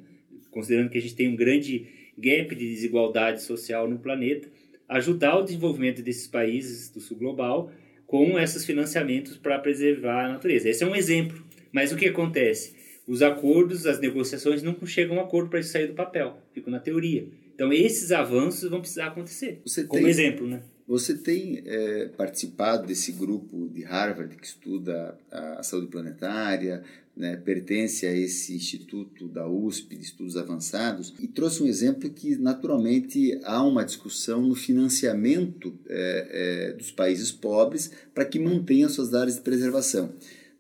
considerando 0.50 0.90
que 0.90 0.98
a 0.98 1.02
gente 1.02 1.16
tem 1.16 1.28
um 1.28 1.36
grande 1.36 1.88
gap 2.18 2.56
de 2.56 2.68
desigualdade 2.68 3.42
social 3.42 3.90
no 3.90 4.00
planeta, 4.00 4.50
ajudar 4.88 5.38
o 5.38 5.44
desenvolvimento 5.44 6.02
desses 6.02 6.28
países 6.28 6.90
do 6.90 7.00
sul 7.00 7.18
global 7.18 7.72
com 8.06 8.38
esses 8.38 8.66
financiamentos 8.66 9.38
para 9.38 9.58
preservar 9.58 10.26
a 10.26 10.30
natureza. 10.34 10.68
Esse 10.68 10.84
é 10.84 10.88
um 10.88 10.96
exemplo. 10.96 11.42
Mas 11.72 11.94
o 11.94 11.96
que 11.96 12.08
acontece? 12.08 12.76
Os 13.08 13.22
acordos, 13.22 13.86
as 13.86 14.00
negociações 14.00 14.62
não 14.62 14.76
chegam 14.86 15.18
a 15.18 15.22
um 15.22 15.24
acordo 15.24 15.50
para 15.50 15.60
isso 15.60 15.72
sair 15.72 15.88
do 15.88 15.94
papel, 15.94 16.38
ficam 16.54 16.72
na 16.72 16.80
teoria. 16.80 17.28
Então 17.56 17.72
esses 17.72 18.12
avanços 18.12 18.70
vão 18.70 18.82
precisar 18.82 19.08
acontecer. 19.08 19.62
Você 19.66 19.86
como 19.86 20.02
tem... 20.02 20.10
exemplo, 20.10 20.48
né? 20.48 20.62
Você 20.92 21.14
tem 21.14 21.64
é, 21.66 22.10
participado 22.18 22.86
desse 22.86 23.14
grupo 23.14 23.70
de 23.74 23.82
Harvard 23.82 24.36
que 24.36 24.46
estuda 24.46 25.18
a, 25.32 25.64
saúde 25.64 25.88
planetária, 25.88 26.84
né, 27.16 27.38
pertence 27.38 28.06
a 28.06 28.14
esse 28.14 28.54
instituto 28.54 29.30
da 29.30 29.48
USP 29.48 29.96
de 29.96 30.04
estudos 30.04 30.36
avançados 30.36 31.14
e 31.18 31.28
trouxe 31.28 31.64
um 31.64 31.66
exemplo 31.66 32.10
que 32.10 32.36
naturalmente 32.36 33.40
há 33.46 33.64
uma 33.64 33.86
discussão 33.86 34.42
no 34.42 34.54
financiamento 34.54 35.74
é, 35.88 36.28
é, 36.72 36.74
dos 36.74 36.92
países 36.92 37.32
pobres 37.32 37.90
para 38.14 38.26
que 38.26 38.38
mantenham 38.38 38.90
suas 38.90 39.14
áreas 39.14 39.36
de 39.36 39.42
preservação. 39.44 40.12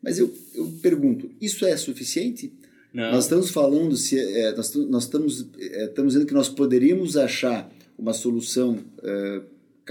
Mas 0.01 0.17
eu, 0.17 0.33
eu 0.55 0.65
pergunto, 0.81 1.29
isso 1.41 1.65
é 1.65 1.75
suficiente? 1.75 2.53
Não. 2.93 3.11
Nós 3.11 3.25
estamos 3.25 3.49
falando 3.49 3.97
se 3.97 4.17
é, 4.17 4.55
nós, 4.55 4.73
nós 4.75 5.03
estamos 5.03 5.45
é, 5.59 5.87
estamos 5.87 6.13
dizendo 6.13 6.25
que 6.25 6.33
nós 6.33 6.47
poderíamos 6.47 7.17
achar 7.17 7.69
uma 7.99 8.13
solução 8.13 8.79
é, 9.03 9.41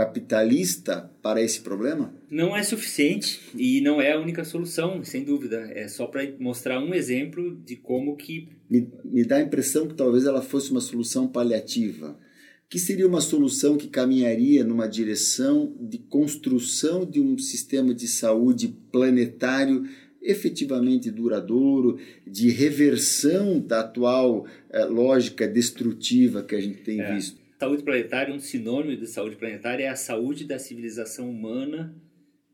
capitalista 0.00 1.11
para 1.21 1.42
esse 1.42 1.61
problema? 1.61 2.14
Não 2.30 2.57
é 2.57 2.62
suficiente 2.62 3.38
e 3.54 3.83
não 3.83 4.00
é 4.00 4.12
a 4.12 4.19
única 4.19 4.45
solução, 4.45 5.04
sem 5.04 5.25
dúvida. 5.25 5.71
É 5.75 5.87
só 5.88 6.07
para 6.07 6.26
mostrar 6.38 6.83
um 6.83 6.95
exemplo 6.95 7.54
de 7.54 7.76
como 7.76 8.16
que... 8.16 8.49
Me, 8.71 8.88
me 9.04 9.25
dá 9.25 9.37
a 9.37 9.42
impressão 9.42 9.87
que 9.87 9.92
talvez 9.92 10.25
ela 10.25 10.40
fosse 10.40 10.71
uma 10.71 10.80
solução 10.80 11.28
paliativa. 11.28 12.19
Que 12.66 12.78
seria 12.78 13.07
uma 13.07 13.21
solução 13.21 13.76
que 13.76 13.88
caminharia 13.88 14.64
numa 14.64 14.88
direção 14.88 15.76
de 15.78 15.99
construção 15.99 17.04
de 17.04 17.21
um 17.21 17.37
sistema 17.37 17.92
de 17.92 18.09
saúde 18.09 18.69
planetário 18.90 19.87
efetivamente 20.23 21.11
duradouro, 21.11 21.99
de 22.26 22.49
reversão 22.50 23.61
da 23.61 23.80
atual 23.80 24.47
eh, 24.71 24.85
lógica 24.85 25.49
destrutiva 25.49 26.42
que 26.42 26.54
a 26.54 26.61
gente 26.61 26.83
tem 26.83 27.00
é. 27.00 27.14
visto. 27.14 27.39
Saúde 27.61 27.83
planetária, 27.83 28.33
um 28.33 28.40
sinônimo 28.40 28.97
de 28.97 29.07
saúde 29.07 29.37
planetária 29.37 29.85
é 29.85 29.88
a 29.88 29.95
saúde 29.95 30.47
da 30.47 30.59
civilização 30.59 31.29
humana 31.29 31.95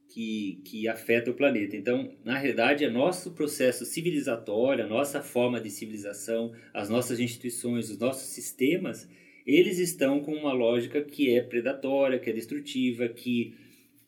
que, 0.08 0.60
que 0.64 0.88
afeta 0.88 1.30
o 1.30 1.34
planeta. 1.34 1.76
Então, 1.76 2.12
na 2.24 2.36
realidade, 2.36 2.84
é 2.84 2.90
nosso 2.90 3.30
processo 3.30 3.84
civilizatório, 3.84 4.82
a 4.82 4.88
nossa 4.88 5.22
forma 5.22 5.60
de 5.60 5.70
civilização, 5.70 6.52
as 6.74 6.88
nossas 6.88 7.20
instituições, 7.20 7.88
os 7.88 7.98
nossos 7.98 8.30
sistemas, 8.30 9.08
eles 9.46 9.78
estão 9.78 10.18
com 10.18 10.34
uma 10.34 10.52
lógica 10.52 11.00
que 11.00 11.32
é 11.32 11.40
predatória, 11.40 12.18
que 12.18 12.28
é 12.28 12.32
destrutiva, 12.32 13.06
que, 13.06 13.54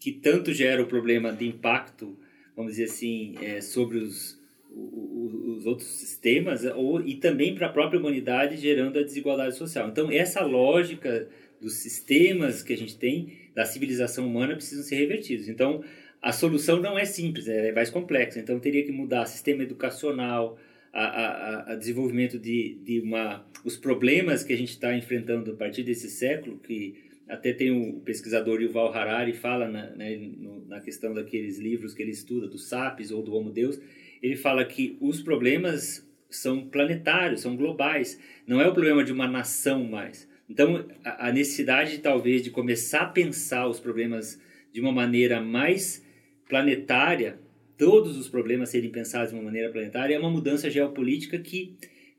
que 0.00 0.10
tanto 0.10 0.52
gera 0.52 0.82
o 0.82 0.88
problema 0.88 1.32
de 1.32 1.46
impacto, 1.46 2.18
vamos 2.56 2.72
dizer 2.72 2.86
assim, 2.86 3.36
é, 3.40 3.60
sobre 3.60 3.98
os, 3.98 4.37
os 4.78 5.66
outros 5.66 5.88
sistemas 5.88 6.64
ou, 6.64 7.00
e 7.00 7.16
também 7.16 7.54
para 7.54 7.66
a 7.66 7.72
própria 7.72 7.98
humanidade 7.98 8.56
gerando 8.56 8.98
a 8.98 9.02
desigualdade 9.02 9.56
social. 9.56 9.88
Então 9.88 10.10
essa 10.10 10.44
lógica 10.44 11.28
dos 11.60 11.74
sistemas 11.74 12.62
que 12.62 12.72
a 12.72 12.76
gente 12.76 12.96
tem 12.96 13.32
da 13.54 13.64
civilização 13.64 14.26
humana 14.26 14.54
precisam 14.54 14.84
ser 14.84 14.96
revertidos. 14.96 15.48
Então 15.48 15.82
a 16.22 16.32
solução 16.32 16.80
não 16.80 16.98
é 16.98 17.04
simples, 17.04 17.48
é 17.48 17.72
mais 17.72 17.90
complexa. 17.90 18.38
Então 18.38 18.58
teria 18.60 18.84
que 18.84 18.92
mudar 18.92 19.26
sistema 19.26 19.62
educacional, 19.62 20.58
a, 20.92 21.04
a, 21.04 21.72
a 21.72 21.74
desenvolvimento 21.76 22.38
de, 22.38 22.78
de 22.82 23.00
uma 23.00 23.46
os 23.64 23.76
problemas 23.76 24.42
que 24.42 24.52
a 24.52 24.56
gente 24.56 24.70
está 24.70 24.94
enfrentando 24.96 25.52
a 25.52 25.56
partir 25.56 25.82
desse 25.82 26.08
século 26.08 26.58
que 26.58 26.94
até 27.28 27.52
tem 27.52 27.70
o 27.70 28.00
pesquisador 28.00 28.62
Yuval 28.62 28.92
Harari 28.92 29.34
fala 29.34 29.68
na, 29.68 29.90
né, 29.90 30.18
na 30.66 30.80
questão 30.80 31.12
daqueles 31.12 31.58
livros 31.58 31.92
que 31.92 32.02
ele 32.02 32.10
estuda 32.10 32.48
do 32.48 32.56
Sapiens 32.56 33.10
ou 33.10 33.22
do 33.22 33.34
Homo 33.34 33.50
Deus 33.50 33.78
ele 34.22 34.36
fala 34.36 34.64
que 34.64 34.96
os 35.00 35.20
problemas 35.22 36.06
são 36.30 36.68
planetários, 36.68 37.40
são 37.40 37.56
globais. 37.56 38.20
Não 38.46 38.60
é 38.60 38.68
o 38.68 38.72
problema 38.72 39.02
de 39.02 39.12
uma 39.12 39.26
nação 39.26 39.84
mais. 39.84 40.28
Então, 40.48 40.86
a 41.04 41.30
necessidade, 41.30 41.98
talvez, 41.98 42.42
de 42.42 42.50
começar 42.50 43.02
a 43.02 43.08
pensar 43.08 43.68
os 43.68 43.80
problemas 43.80 44.40
de 44.72 44.80
uma 44.80 44.92
maneira 44.92 45.40
mais 45.40 46.04
planetária 46.48 47.38
todos 47.78 48.18
os 48.18 48.28
problemas 48.28 48.70
serem 48.70 48.90
pensados 48.90 49.30
de 49.30 49.36
uma 49.36 49.44
maneira 49.44 49.70
planetária 49.70 50.14
é 50.14 50.18
uma 50.18 50.28
mudança 50.28 50.68
geopolítica 50.68 51.38
que 51.38 51.76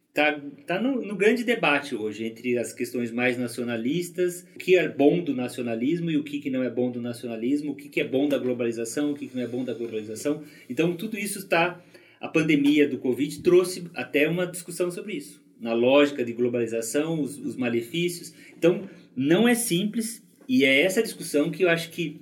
está 0.10 0.40
tá 0.66 0.82
no, 0.82 1.02
no, 1.02 1.16
grande 1.16 1.44
debate 1.44 1.96
hoje 1.96 2.26
entre 2.26 2.58
as 2.58 2.74
questões 2.74 3.12
mais 3.12 3.38
nacionalistas, 3.38 4.46
o 4.56 4.60
que 4.60 4.76
é 4.76 4.88
bom 4.88 5.24
do 5.24 5.36
nacionalismo 5.36 6.10
e 6.10 6.18
o 6.18 6.24
que, 6.24 6.40
que 6.40 6.50
não 6.50 6.64
é 6.64 6.70
bom 6.70 6.92
do 6.92 7.02
nacionalismo, 7.02 7.72
o 7.72 7.76
que, 7.76 7.88
que 7.90 8.02
é 8.02 8.04
bom 8.04 8.28
da 8.28 8.38
globalização, 8.38 9.12
o 9.12 9.16
que, 9.16 9.28
que 9.28 9.36
não 9.36 9.44
é 9.44 9.48
bom 9.48 9.64
da 9.64 9.74
globalização. 9.74 10.44
Então, 10.70 10.96
tudo 10.96 11.18
isso 11.18 11.40
está. 11.40 11.82
A 12.20 12.28
pandemia 12.28 12.88
do 12.88 12.98
Covid 12.98 13.42
trouxe 13.42 13.86
até 13.94 14.28
uma 14.28 14.46
discussão 14.46 14.92
sobre 14.92 15.14
isso, 15.14 15.42
na 15.60 15.74
lógica 15.74 16.26
de 16.26 16.34
globalização, 16.34 17.22
os, 17.22 17.38
os 17.38 17.56
malefícios. 17.56 18.34
Então, 18.58 18.90
não 19.16 19.48
é 19.48 19.56
simples 19.56 20.22
e 20.48 20.66
é 20.66 20.82
essa 20.82 21.02
discussão 21.02 21.50
que 21.50 21.64
eu 21.64 21.70
acho 21.70 21.92
que 21.92 22.20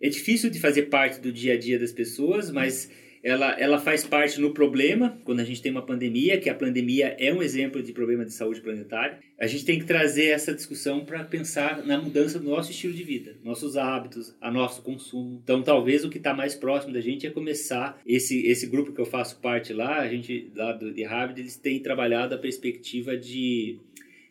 é 0.00 0.08
difícil 0.08 0.48
de 0.48 0.60
fazer 0.60 0.84
parte 0.84 1.20
do 1.20 1.32
dia 1.32 1.54
a 1.54 1.58
dia 1.58 1.78
das 1.78 1.92
pessoas, 1.92 2.50
mas 2.50 2.88
ela, 3.28 3.52
ela 3.60 3.78
faz 3.78 4.04
parte 4.04 4.40
no 4.40 4.54
problema, 4.54 5.18
quando 5.24 5.40
a 5.40 5.44
gente 5.44 5.60
tem 5.60 5.70
uma 5.70 5.84
pandemia, 5.84 6.38
que 6.38 6.48
a 6.48 6.54
pandemia 6.54 7.14
é 7.18 7.32
um 7.32 7.42
exemplo 7.42 7.82
de 7.82 7.92
problema 7.92 8.24
de 8.24 8.32
saúde 8.32 8.60
planetária. 8.60 9.18
A 9.38 9.46
gente 9.46 9.64
tem 9.64 9.78
que 9.78 9.84
trazer 9.84 10.28
essa 10.28 10.54
discussão 10.54 11.04
para 11.04 11.22
pensar 11.24 11.84
na 11.84 12.00
mudança 12.00 12.38
do 12.38 12.48
nosso 12.48 12.70
estilo 12.70 12.94
de 12.94 13.02
vida, 13.02 13.36
nossos 13.44 13.76
hábitos, 13.76 14.34
a 14.40 14.50
nosso 14.50 14.82
consumo. 14.82 15.40
Então, 15.44 15.62
talvez 15.62 16.04
o 16.04 16.10
que 16.10 16.18
está 16.18 16.32
mais 16.32 16.54
próximo 16.54 16.92
da 16.92 17.00
gente 17.00 17.26
é 17.26 17.30
começar 17.30 18.00
esse, 18.06 18.46
esse 18.46 18.66
grupo 18.66 18.92
que 18.92 19.00
eu 19.00 19.06
faço 19.06 19.38
parte 19.40 19.72
lá, 19.72 19.98
a 20.00 20.08
gente 20.08 20.50
lá 20.56 20.72
do, 20.72 20.92
de 20.92 21.04
Harvard, 21.04 21.40
eles 21.40 21.56
têm 21.56 21.80
trabalhado 21.80 22.34
a 22.34 22.38
perspectiva 22.38 23.16
de 23.16 23.78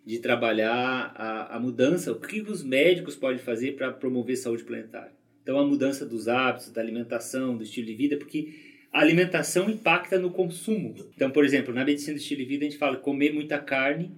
de 0.06 0.20
trabalhar 0.20 1.12
a, 1.18 1.58
a 1.58 1.60
mudança, 1.60 2.14
o 2.14 2.16
que 2.16 2.40
os 2.40 2.64
médicos 2.64 3.18
podem 3.18 3.40
fazer 3.40 3.76
para 3.76 3.92
promover 3.92 4.38
saúde 4.38 4.64
planetária. 4.64 5.12
Então, 5.44 5.60
a 5.60 5.66
mudança 5.66 6.06
dos 6.06 6.30
hábitos, 6.30 6.70
da 6.72 6.80
alimentação, 6.80 7.58
do 7.58 7.64
estilo 7.64 7.88
de 7.88 7.94
vida, 7.94 8.16
porque 8.16 8.54
a 8.92 9.00
alimentação 9.00 9.70
impacta 9.70 10.18
no 10.18 10.32
consumo. 10.32 10.96
Então, 11.16 11.30
por 11.30 11.46
exemplo, 11.46 11.74
na 11.74 11.86
medicina 11.86 12.14
do 12.14 12.20
estilo 12.20 12.42
de 12.42 12.48
vida, 12.48 12.66
a 12.66 12.70
gente 12.70 12.80
fala 12.80 12.98
que 12.98 13.04
comer 13.04 13.34
muita 13.34 13.60
carne 13.60 14.12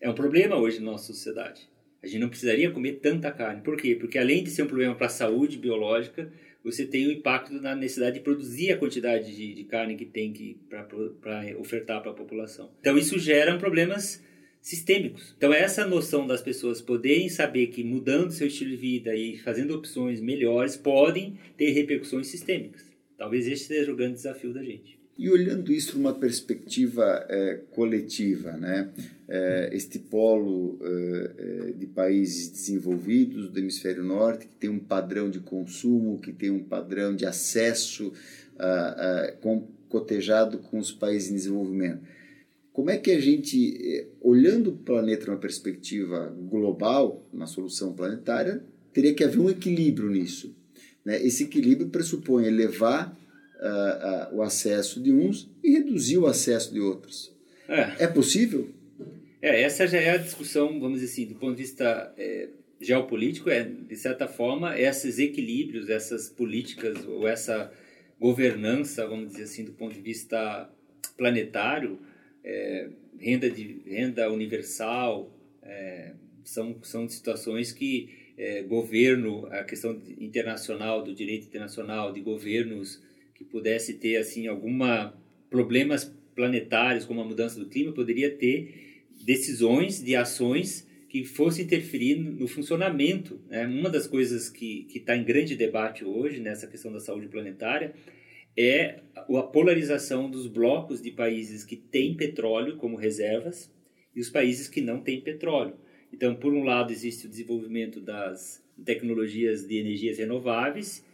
é 0.00 0.08
um 0.08 0.14
problema 0.14 0.56
hoje 0.56 0.78
na 0.78 0.92
nossa 0.92 1.12
sociedade. 1.12 1.68
A 2.02 2.06
gente 2.06 2.18
não 2.18 2.28
precisaria 2.28 2.70
comer 2.70 2.94
tanta 2.94 3.30
carne. 3.30 3.62
Por 3.62 3.76
quê? 3.76 3.94
Porque 3.94 4.18
além 4.18 4.42
de 4.42 4.50
ser 4.50 4.62
um 4.62 4.66
problema 4.66 4.94
para 4.94 5.06
a 5.06 5.10
saúde 5.10 5.56
biológica, 5.56 6.32
você 6.64 6.84
tem 6.84 7.06
o 7.06 7.10
um 7.10 7.12
impacto 7.12 7.52
na 7.54 7.74
necessidade 7.74 8.18
de 8.18 8.24
produzir 8.24 8.72
a 8.72 8.76
quantidade 8.76 9.34
de, 9.34 9.54
de 9.54 9.64
carne 9.64 9.96
que 9.96 10.04
tem 10.04 10.32
que 10.32 10.58
para 10.68 10.86
ofertar 11.58 12.00
para 12.02 12.10
a 12.10 12.14
população. 12.14 12.70
Então, 12.80 12.98
isso 12.98 13.18
gera 13.18 13.56
problemas 13.58 14.22
sistêmicos. 14.60 15.34
Então, 15.36 15.52
essa 15.52 15.84
noção 15.86 16.26
das 16.26 16.40
pessoas 16.40 16.80
poderem 16.80 17.28
saber 17.28 17.68
que 17.68 17.82
mudando 17.82 18.30
seu 18.30 18.46
estilo 18.46 18.70
de 18.70 18.76
vida 18.76 19.14
e 19.14 19.36
fazendo 19.38 19.74
opções 19.74 20.20
melhores 20.20 20.76
podem 20.76 21.38
ter 21.56 21.70
repercussões 21.70 22.28
sistêmicas. 22.28 22.91
Talvez 23.22 23.46
esse 23.46 23.66
seja 23.66 23.92
o 23.92 23.94
grande 23.94 24.14
desafio 24.14 24.52
da 24.52 24.64
gente. 24.64 24.98
E 25.16 25.30
olhando 25.30 25.72
isso 25.72 25.96
numa 25.96 26.12
perspectiva 26.12 27.24
é, 27.28 27.60
coletiva, 27.70 28.50
né? 28.56 28.90
É, 29.28 29.70
este 29.72 30.00
polo 30.00 30.76
é, 30.82 31.70
de 31.70 31.86
países 31.86 32.48
desenvolvidos 32.48 33.48
do 33.48 33.60
hemisfério 33.60 34.02
norte, 34.02 34.48
que 34.48 34.56
tem 34.56 34.68
um 34.68 34.80
padrão 34.80 35.30
de 35.30 35.38
consumo, 35.38 36.18
que 36.18 36.32
tem 36.32 36.50
um 36.50 36.64
padrão 36.64 37.14
de 37.14 37.24
acesso 37.24 38.12
com, 39.40 39.68
cotejado 39.88 40.58
com 40.58 40.80
os 40.80 40.90
países 40.90 41.30
em 41.30 41.34
desenvolvimento. 41.34 42.02
Como 42.72 42.90
é 42.90 42.96
que 42.96 43.12
a 43.12 43.20
gente, 43.20 44.08
olhando 44.20 44.70
o 44.70 44.76
planeta 44.76 45.26
numa 45.26 45.38
perspectiva 45.38 46.34
global, 46.50 47.24
uma 47.32 47.46
solução 47.46 47.92
planetária, 47.92 48.64
teria 48.92 49.14
que 49.14 49.22
haver 49.22 49.38
um 49.38 49.48
equilíbrio 49.48 50.10
nisso? 50.10 50.60
Né? 51.04 51.24
Esse 51.24 51.44
equilíbrio 51.44 51.88
pressupõe 51.88 52.46
elevar 52.46 53.16
uh, 53.60 54.34
uh, 54.34 54.36
o 54.36 54.42
acesso 54.42 55.00
de 55.00 55.12
uns 55.12 55.50
e 55.62 55.70
reduzir 55.72 56.18
o 56.18 56.26
acesso 56.26 56.72
de 56.72 56.80
outros. 56.80 57.34
É, 57.68 58.04
é 58.04 58.06
possível? 58.06 58.70
É, 59.40 59.62
essa 59.62 59.86
já 59.86 59.98
é 59.98 60.10
a 60.10 60.16
discussão, 60.16 60.78
vamos 60.78 61.00
dizer 61.00 61.12
assim, 61.12 61.26
do 61.26 61.34
ponto 61.34 61.56
de 61.56 61.62
vista 61.62 62.12
é, 62.16 62.48
geopolítico, 62.80 63.50
é, 63.50 63.64
de 63.64 63.96
certa 63.96 64.28
forma, 64.28 64.78
esses 64.78 65.18
equilíbrios, 65.18 65.88
essas 65.88 66.28
políticas 66.28 67.04
ou 67.06 67.26
essa 67.26 67.72
governança, 68.20 69.06
vamos 69.06 69.30
dizer 69.30 69.44
assim, 69.44 69.64
do 69.64 69.72
ponto 69.72 69.94
de 69.94 70.00
vista 70.00 70.70
planetário, 71.16 71.98
é, 72.44 72.88
renda, 73.18 73.50
de, 73.50 73.80
renda 73.86 74.30
universal, 74.30 75.32
é, 75.62 76.12
são, 76.44 76.76
são 76.82 77.08
situações 77.08 77.72
que 77.72 78.21
é, 78.36 78.62
governo, 78.62 79.46
a 79.46 79.64
questão 79.64 80.00
internacional, 80.18 81.02
do 81.02 81.14
direito 81.14 81.46
internacional, 81.46 82.12
de 82.12 82.20
governos 82.20 83.02
que 83.34 83.44
pudesse 83.44 83.94
ter 83.94 84.16
assim 84.16 84.46
alguma 84.46 85.14
problemas 85.50 86.04
planetários 86.34 87.04
como 87.04 87.20
a 87.20 87.24
mudança 87.24 87.58
do 87.58 87.66
clima, 87.66 87.92
poderia 87.92 88.30
ter 88.30 89.04
decisões 89.24 90.02
de 90.02 90.16
ações 90.16 90.88
que 91.08 91.24
fossem 91.24 91.66
interferir 91.66 92.16
no 92.16 92.48
funcionamento. 92.48 93.38
Né? 93.50 93.66
Uma 93.66 93.90
das 93.90 94.06
coisas 94.06 94.48
que 94.48 94.86
está 94.94 95.14
em 95.14 95.24
grande 95.24 95.54
debate 95.54 96.04
hoje 96.04 96.40
nessa 96.40 96.66
questão 96.66 96.90
da 96.90 97.00
saúde 97.00 97.28
planetária 97.28 97.92
é 98.56 99.00
a 99.14 99.42
polarização 99.42 100.30
dos 100.30 100.46
blocos 100.46 101.02
de 101.02 101.10
países 101.10 101.64
que 101.64 101.76
têm 101.76 102.14
petróleo 102.14 102.76
como 102.76 102.96
reservas 102.96 103.70
e 104.14 104.20
os 104.20 104.30
países 104.30 104.68
que 104.68 104.80
não 104.80 105.00
têm 105.00 105.20
petróleo. 105.20 105.74
Então, 106.12 106.34
por 106.34 106.52
um 106.52 106.64
lado, 106.64 106.92
existe 106.92 107.26
o 107.26 107.28
desenvolvimento 107.28 108.00
das 108.00 108.62
tecnologias 108.84 109.66
de 109.66 109.78
energias 109.78 110.18
renováveis, 110.18 111.04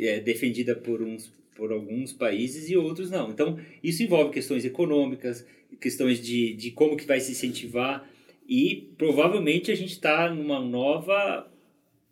é, 0.00 0.20
defendida 0.20 0.74
por, 0.74 1.02
uns, 1.02 1.32
por 1.54 1.72
alguns 1.72 2.12
países 2.12 2.68
e 2.68 2.76
outros 2.76 3.10
não. 3.10 3.30
Então, 3.30 3.58
isso 3.82 4.02
envolve 4.02 4.32
questões 4.32 4.64
econômicas, 4.64 5.46
questões 5.80 6.20
de, 6.20 6.54
de 6.54 6.70
como 6.70 6.96
que 6.96 7.06
vai 7.06 7.20
se 7.20 7.32
incentivar 7.32 8.08
e 8.48 8.90
provavelmente 8.98 9.70
a 9.70 9.74
gente 9.74 9.92
está 9.92 10.32
numa 10.32 10.60
nova 10.60 11.50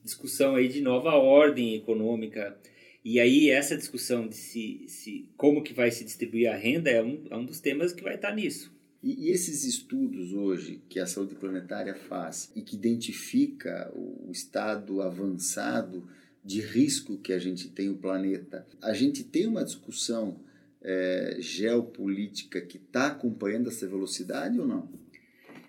discussão 0.02 0.56
aí 0.56 0.68
de 0.68 0.80
nova 0.80 1.14
ordem 1.14 1.74
econômica 1.74 2.56
e 3.04 3.20
aí 3.20 3.50
essa 3.50 3.76
discussão 3.76 4.26
de 4.26 4.36
se, 4.36 4.84
se 4.86 5.28
como 5.36 5.62
que 5.62 5.72
vai 5.72 5.90
se 5.90 6.04
distribuir 6.04 6.50
a 6.50 6.56
renda 6.56 6.90
é 6.90 7.02
um, 7.02 7.24
é 7.30 7.36
um 7.36 7.44
dos 7.44 7.60
temas 7.60 7.92
que 7.92 8.02
vai 8.02 8.14
estar 8.14 8.34
nisso. 8.34 8.72
E, 9.02 9.30
esses 9.30 9.64
estudos 9.64 10.32
hoje 10.32 10.80
que 10.88 11.00
a 11.00 11.06
saúde 11.06 11.34
planetária 11.34 11.94
faz 11.94 12.52
e 12.54 12.62
que 12.62 12.76
identifica 12.76 13.90
o, 13.94 14.30
estado 14.30 15.02
avançado 15.02 16.08
de 16.44 16.60
risco 16.60 17.18
que 17.18 17.32
a 17.32 17.38
gente 17.38 17.68
tem 17.68 17.88
o 17.88 17.96
planeta, 17.96 18.66
a 18.80 18.92
gente 18.92 19.24
tem 19.24 19.46
uma 19.46 19.64
discussão 19.64 20.40
é, 20.80 21.36
geopolítica 21.40 22.60
que 22.60 22.76
está 22.76 23.08
acompanhando 23.08 23.68
essa 23.68 23.86
velocidade 23.86 24.58
ou 24.58 24.66
não? 24.66 24.88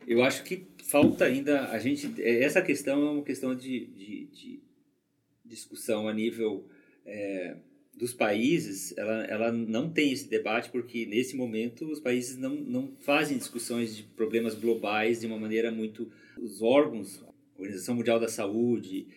Eu 0.08 0.24
acho 0.24 0.44
que 0.44 0.68
falta 0.84 1.26
ainda 1.26 1.70
a 1.70 1.80
gente 1.80 2.22
essa 2.22 2.62
questão 2.62 3.02
é 3.08 3.12
uma 3.12 3.24
questão 3.24 3.56
de, 3.56 3.86
de, 3.88 4.26
de 4.26 4.64
discussão 5.46 6.08
a 6.08 6.14
nível 6.14 6.68
é, 7.06 7.56
dos 7.96 8.14
países, 8.14 8.98
ela, 8.98 9.24
ela 9.26 9.52
não 9.52 9.90
tem 9.90 10.12
esse 10.12 10.28
debate 10.28 10.70
porque, 10.70 11.06
nesse 11.06 11.36
momento, 11.36 11.86
os 11.86 12.00
países 12.00 12.38
não, 12.38 12.56
não 12.56 12.92
fazem 13.00 13.38
discussões 13.38 13.96
de 13.96 14.04
problemas 14.04 14.56
globais 14.56 15.22
de 15.22 15.28
uma 15.28 15.38
maneira 15.38 15.72
muito... 15.72 16.12
Os 16.42 16.62
órgãos, 16.64 17.24
a 17.24 17.62
Organização 17.62 17.96
Mundial 17.96 18.20
da 18.20 18.28
Saúde, 18.28 19.08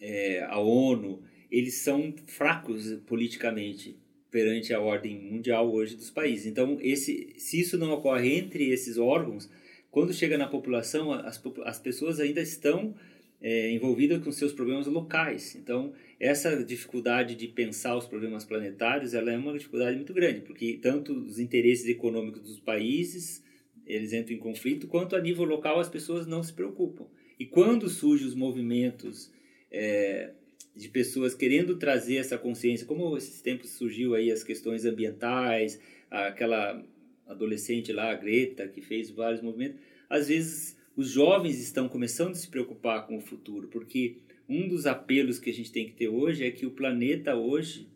é, 0.00 0.42
a 0.44 0.58
ONU, 0.58 1.22
eles 1.50 1.74
são 1.74 2.14
fracos 2.26 2.94
politicamente 3.06 3.96
perante 4.30 4.72
a 4.72 4.80
ordem 4.80 5.20
mundial 5.30 5.72
hoje 5.72 5.94
dos 5.94 6.10
países. 6.10 6.46
Então, 6.46 6.78
esse, 6.80 7.34
se 7.38 7.60
isso 7.60 7.78
não 7.78 7.92
ocorre 7.92 8.34
entre 8.36 8.70
esses 8.70 8.98
órgãos, 8.98 9.48
quando 9.90 10.12
chega 10.12 10.36
na 10.36 10.48
população, 10.48 11.12
as, 11.12 11.40
as 11.64 11.78
pessoas 11.78 12.18
ainda 12.18 12.40
estão 12.40 12.94
é, 13.40 13.70
envolvida 13.70 14.18
com 14.18 14.32
seus 14.32 14.52
problemas 14.52 14.86
locais. 14.86 15.54
Então, 15.54 15.92
essa 16.18 16.64
dificuldade 16.64 17.34
de 17.34 17.48
pensar 17.48 17.96
os 17.96 18.06
problemas 18.06 18.44
planetários, 18.44 19.14
ela 19.14 19.30
é 19.30 19.36
uma 19.36 19.52
dificuldade 19.52 19.96
muito 19.96 20.14
grande, 20.14 20.40
porque 20.40 20.78
tanto 20.80 21.12
os 21.12 21.38
interesses 21.38 21.86
econômicos 21.88 22.42
dos 22.42 22.60
países, 22.60 23.42
eles 23.86 24.12
entram 24.12 24.34
em 24.34 24.38
conflito, 24.38 24.86
quanto 24.86 25.14
a 25.14 25.20
nível 25.20 25.44
local 25.44 25.78
as 25.78 25.88
pessoas 25.88 26.26
não 26.26 26.42
se 26.42 26.52
preocupam. 26.52 27.06
E 27.38 27.44
quando 27.44 27.88
surgem 27.88 28.26
os 28.26 28.34
movimentos 28.34 29.30
é, 29.70 30.30
de 30.74 30.88
pessoas 30.88 31.34
querendo 31.34 31.76
trazer 31.76 32.16
essa 32.16 32.38
consciência, 32.38 32.86
como 32.86 33.16
esses 33.16 33.40
tempos 33.42 33.70
surgiu 33.70 34.14
aí 34.14 34.30
as 34.30 34.42
questões 34.42 34.84
ambientais, 34.84 35.78
aquela 36.10 36.82
adolescente 37.26 37.92
lá, 37.92 38.10
a 38.10 38.14
Greta, 38.14 38.68
que 38.68 38.80
fez 38.80 39.10
vários 39.10 39.42
movimentos, 39.42 39.80
às 40.08 40.28
vezes 40.28 40.76
os 40.96 41.10
jovens 41.10 41.60
estão 41.60 41.88
começando 41.88 42.32
a 42.32 42.36
se 42.36 42.48
preocupar 42.48 43.06
com 43.06 43.16
o 43.16 43.20
futuro, 43.20 43.68
porque 43.68 44.18
um 44.48 44.68
dos 44.68 44.86
apelos 44.86 45.38
que 45.38 45.50
a 45.50 45.52
gente 45.52 45.72
tem 45.72 45.86
que 45.86 45.94
ter 45.94 46.08
hoje 46.08 46.44
é 46.44 46.50
que 46.50 46.66
o 46.66 46.70
planeta 46.70 47.34
hoje 47.34 47.88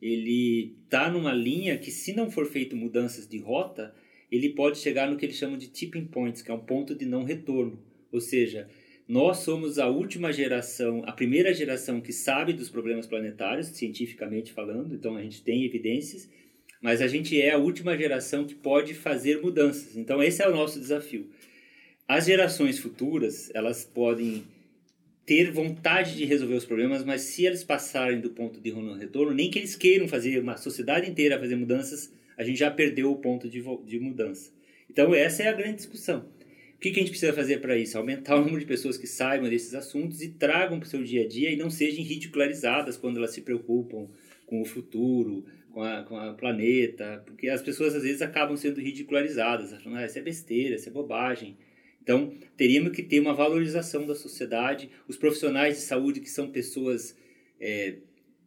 ele 0.00 0.76
está 0.84 1.10
numa 1.10 1.32
linha 1.32 1.78
que 1.78 1.90
se 1.90 2.12
não 2.12 2.30
for 2.30 2.46
feito 2.46 2.76
mudanças 2.76 3.26
de 3.26 3.38
rota, 3.38 3.94
ele 4.30 4.50
pode 4.50 4.78
chegar 4.78 5.10
no 5.10 5.16
que 5.16 5.24
eles 5.24 5.36
chamam 5.36 5.56
de 5.56 5.68
tipping 5.68 6.06
points, 6.06 6.42
que 6.42 6.50
é 6.50 6.54
um 6.54 6.60
ponto 6.60 6.94
de 6.94 7.06
não 7.06 7.24
retorno. 7.24 7.82
Ou 8.12 8.20
seja, 8.20 8.68
nós 9.08 9.38
somos 9.38 9.78
a 9.78 9.88
última 9.88 10.32
geração, 10.32 11.02
a 11.06 11.12
primeira 11.12 11.54
geração 11.54 12.00
que 12.00 12.12
sabe 12.12 12.52
dos 12.52 12.68
problemas 12.68 13.06
planetários, 13.06 13.68
cientificamente 13.68 14.52
falando, 14.52 14.94
então 14.94 15.16
a 15.16 15.22
gente 15.22 15.42
tem 15.42 15.64
evidências, 15.64 16.28
mas 16.82 17.00
a 17.00 17.06
gente 17.06 17.40
é 17.40 17.52
a 17.52 17.58
última 17.58 17.96
geração 17.96 18.44
que 18.44 18.54
pode 18.54 18.94
fazer 18.94 19.40
mudanças. 19.40 19.96
Então 19.96 20.22
esse 20.22 20.42
é 20.42 20.48
o 20.48 20.52
nosso 20.52 20.78
desafio. 20.78 21.30
As 22.08 22.26
gerações 22.26 22.78
futuras, 22.78 23.50
elas 23.52 23.84
podem 23.84 24.44
ter 25.24 25.50
vontade 25.50 26.14
de 26.14 26.24
resolver 26.24 26.54
os 26.54 26.64
problemas, 26.64 27.04
mas 27.04 27.22
se 27.22 27.44
eles 27.44 27.64
passarem 27.64 28.20
do 28.20 28.30
ponto 28.30 28.60
de 28.60 28.70
não 28.70 28.94
retorno, 28.94 29.34
nem 29.34 29.50
que 29.50 29.58
eles 29.58 29.74
queiram 29.74 30.06
fazer 30.06 30.38
uma 30.38 30.56
sociedade 30.56 31.10
inteira 31.10 31.38
fazer 31.38 31.56
mudanças, 31.56 32.12
a 32.38 32.44
gente 32.44 32.60
já 32.60 32.70
perdeu 32.70 33.10
o 33.10 33.16
ponto 33.16 33.48
de, 33.48 33.60
de 33.84 33.98
mudança. 33.98 34.52
Então 34.88 35.12
essa 35.12 35.42
é 35.42 35.48
a 35.48 35.52
grande 35.52 35.78
discussão. 35.78 36.28
O 36.76 36.78
que, 36.78 36.90
que 36.92 37.00
a 37.00 37.02
gente 37.02 37.10
precisa 37.10 37.32
fazer 37.32 37.60
para 37.60 37.76
isso? 37.76 37.98
Aumentar 37.98 38.36
o 38.36 38.40
número 38.40 38.60
de 38.60 38.66
pessoas 38.66 38.96
que 38.96 39.06
saibam 39.08 39.50
desses 39.50 39.74
assuntos 39.74 40.22
e 40.22 40.28
tragam 40.28 40.78
para 40.78 40.86
o 40.86 40.88
seu 40.90 41.02
dia 41.02 41.24
a 41.24 41.28
dia 41.28 41.50
e 41.50 41.56
não 41.56 41.70
sejam 41.70 42.04
ridicularizadas 42.04 42.96
quando 42.96 43.16
elas 43.16 43.32
se 43.32 43.40
preocupam 43.40 44.08
com 44.46 44.62
o 44.62 44.64
futuro, 44.64 45.44
com 45.72 45.82
a, 45.82 46.04
com 46.04 46.16
a 46.16 46.34
planeta, 46.34 47.22
porque 47.26 47.48
as 47.48 47.62
pessoas 47.62 47.96
às 47.96 48.04
vezes 48.04 48.22
acabam 48.22 48.56
sendo 48.56 48.80
ridicularizadas, 48.80 49.72
ah, 49.72 50.06
isso 50.06 50.18
é 50.18 50.22
besteira, 50.22 50.76
isso 50.76 50.88
é 50.88 50.92
bobagem. 50.92 51.56
Então, 52.06 52.32
teríamos 52.56 52.92
que 52.92 53.02
ter 53.02 53.18
uma 53.18 53.34
valorização 53.34 54.06
da 54.06 54.14
sociedade, 54.14 54.88
os 55.08 55.16
profissionais 55.16 55.74
de 55.74 55.82
saúde 55.82 56.20
que 56.20 56.30
são 56.30 56.48
pessoas 56.48 57.18
é, 57.60 57.96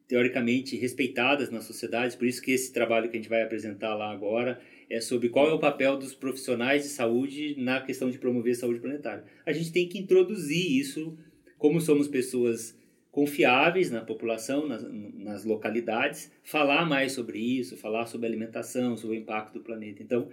teoricamente 0.08 0.78
respeitadas 0.78 1.50
na 1.50 1.60
sociedade, 1.60 2.16
por 2.16 2.26
isso 2.26 2.42
que 2.42 2.52
esse 2.52 2.72
trabalho 2.72 3.10
que 3.10 3.18
a 3.18 3.20
gente 3.20 3.28
vai 3.28 3.42
apresentar 3.42 3.96
lá 3.96 4.14
agora 4.14 4.62
é 4.90 5.02
sobre 5.02 5.28
qual 5.28 5.50
é 5.50 5.52
o 5.52 5.60
papel 5.60 5.98
dos 5.98 6.14
profissionais 6.14 6.84
de 6.84 6.88
saúde 6.88 7.54
na 7.58 7.82
questão 7.82 8.10
de 8.10 8.18
promover 8.18 8.54
a 8.54 8.56
saúde 8.56 8.80
planetária. 8.80 9.26
A 9.46 9.52
gente 9.52 9.74
tem 9.74 9.90
que 9.90 10.00
introduzir 10.00 10.80
isso, 10.80 11.18
como 11.58 11.82
somos 11.82 12.08
pessoas 12.08 12.80
confiáveis 13.12 13.92
na 13.92 14.00
população, 14.00 14.66
nas, 14.66 14.88
nas 15.16 15.44
localidades, 15.44 16.32
falar 16.44 16.86
mais 16.88 17.12
sobre 17.12 17.40
isso, 17.40 17.76
falar 17.76 18.06
sobre 18.06 18.26
alimentação, 18.26 18.96
sobre 18.96 19.18
o 19.18 19.20
impacto 19.20 19.56
do 19.56 19.60
planeta. 19.60 20.02
Então, 20.02 20.30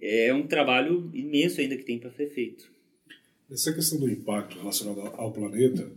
é 0.00 0.32
um 0.32 0.46
trabalho 0.46 1.10
imenso 1.14 1.60
ainda 1.60 1.76
que 1.76 1.84
tem 1.84 1.98
para 1.98 2.10
ser 2.12 2.30
feito. 2.30 2.70
Essa 3.50 3.72
questão 3.72 3.98
do 3.98 4.08
impacto 4.08 4.58
relacionado 4.58 5.00
ao 5.00 5.32
planeta, 5.32 5.90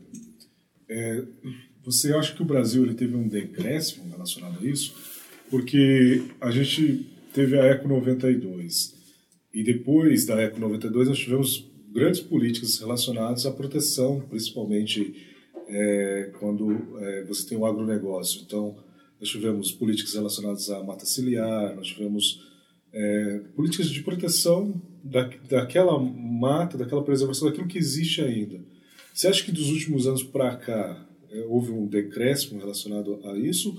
é, 0.89 1.23
você 1.83 2.13
acha 2.13 2.35
que 2.35 2.41
o 2.41 2.45
Brasil 2.45 2.83
ele 2.83 2.95
teve 2.95 3.15
um 3.15 3.27
decréscimo 3.27 4.09
relacionado 4.09 4.59
a 4.59 4.65
isso? 4.65 4.95
Porque 5.49 6.23
a 6.41 6.49
gente 6.49 7.05
teve 7.33 7.59
a 7.59 7.65
Eco 7.65 7.87
92. 7.87 8.95
E 9.53 9.63
depois 9.63 10.25
da 10.25 10.41
Eco 10.41 10.59
92 10.59 11.09
nós 11.09 11.19
tivemos 11.19 11.69
grandes 11.91 12.21
políticas 12.21 12.79
relacionadas 12.79 13.45
à 13.45 13.51
proteção, 13.51 14.21
principalmente 14.21 15.13
é, 15.67 16.31
quando 16.39 16.97
é, 16.99 17.23
você 17.23 17.47
tem 17.47 17.57
o 17.57 17.65
agronegócio. 17.65 18.41
Então, 18.45 18.75
nós 19.19 19.29
tivemos 19.29 19.71
políticas 19.71 20.15
relacionadas 20.15 20.69
à 20.69 20.83
mata 20.83 21.05
ciliar, 21.05 21.75
nós 21.75 21.87
tivemos 21.87 22.52
é, 22.93 23.41
políticas 23.55 23.89
de 23.89 24.03
proteção 24.03 24.81
da, 25.03 25.23
daquela 25.49 25.99
mata, 25.99 26.77
daquela 26.77 27.03
preservação, 27.03 27.49
daquilo 27.49 27.67
que 27.67 27.77
existe 27.77 28.21
ainda. 28.21 28.61
Você 29.13 29.27
acha 29.27 29.43
que 29.43 29.51
dos 29.51 29.69
últimos 29.69 30.07
anos 30.07 30.23
para 30.23 30.55
cá 30.55 31.07
é, 31.31 31.41
houve 31.41 31.71
um 31.71 31.87
decréscimo 31.87 32.59
relacionado 32.59 33.19
a 33.25 33.37
isso? 33.37 33.75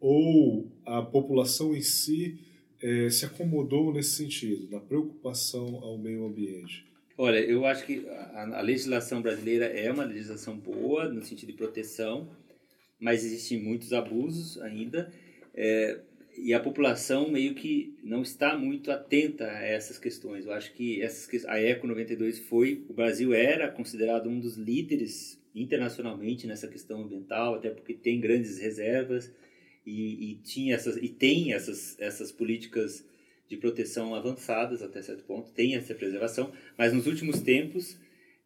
Ou 0.00 0.72
a 0.84 1.02
população 1.02 1.74
em 1.74 1.80
si 1.80 2.38
é, 2.82 3.08
se 3.10 3.24
acomodou 3.24 3.92
nesse 3.92 4.16
sentido, 4.16 4.68
na 4.70 4.80
preocupação 4.80 5.76
ao 5.82 5.98
meio 5.98 6.26
ambiente? 6.26 6.84
Olha, 7.16 7.38
eu 7.38 7.64
acho 7.66 7.84
que 7.86 8.06
a, 8.08 8.58
a, 8.58 8.60
legislação 8.62 9.22
brasileira 9.22 9.66
é 9.66 9.92
uma 9.92 10.04
legislação 10.04 10.56
boa 10.56 11.08
no 11.08 11.22
sentido 11.22 11.50
de 11.50 11.56
proteção, 11.56 12.28
mas 12.98 13.24
existem 13.24 13.62
muitos 13.62 13.92
abusos 13.92 14.60
ainda. 14.62 15.12
É, 15.54 16.00
e 16.36 16.54
a 16.54 16.60
população 16.60 17.30
meio 17.30 17.54
que 17.54 17.94
não 18.02 18.22
está 18.22 18.56
muito 18.56 18.90
atenta 18.90 19.44
a 19.46 19.62
essas 19.62 19.98
questões. 19.98 20.46
Eu 20.46 20.52
acho 20.52 20.72
que 20.72 21.02
essas, 21.02 21.44
a 21.46 21.58
Eco 21.60 21.86
92 21.86 22.38
foi, 22.38 22.84
o 22.88 22.92
Brasil 22.92 23.34
era 23.34 23.70
considerado 23.70 24.28
um 24.28 24.40
dos 24.40 24.56
líderes 24.56 25.40
internacionalmente 25.54 26.46
nessa 26.46 26.68
questão 26.68 27.02
ambiental, 27.02 27.54
até 27.54 27.70
porque 27.70 27.92
tem 27.92 28.20
grandes 28.20 28.58
reservas 28.58 29.32
e, 29.84 30.32
e 30.32 30.34
tinha 30.36 30.74
essas 30.74 30.96
e 30.96 31.08
tem 31.08 31.52
essas 31.52 31.98
essas 32.00 32.32
políticas 32.32 33.04
de 33.48 33.56
proteção 33.56 34.14
avançadas 34.14 34.82
até 34.82 35.02
certo 35.02 35.24
ponto, 35.24 35.50
tem 35.50 35.74
essa 35.74 35.94
preservação, 35.94 36.52
mas 36.78 36.92
nos 36.92 37.06
últimos 37.06 37.40
tempos 37.40 37.98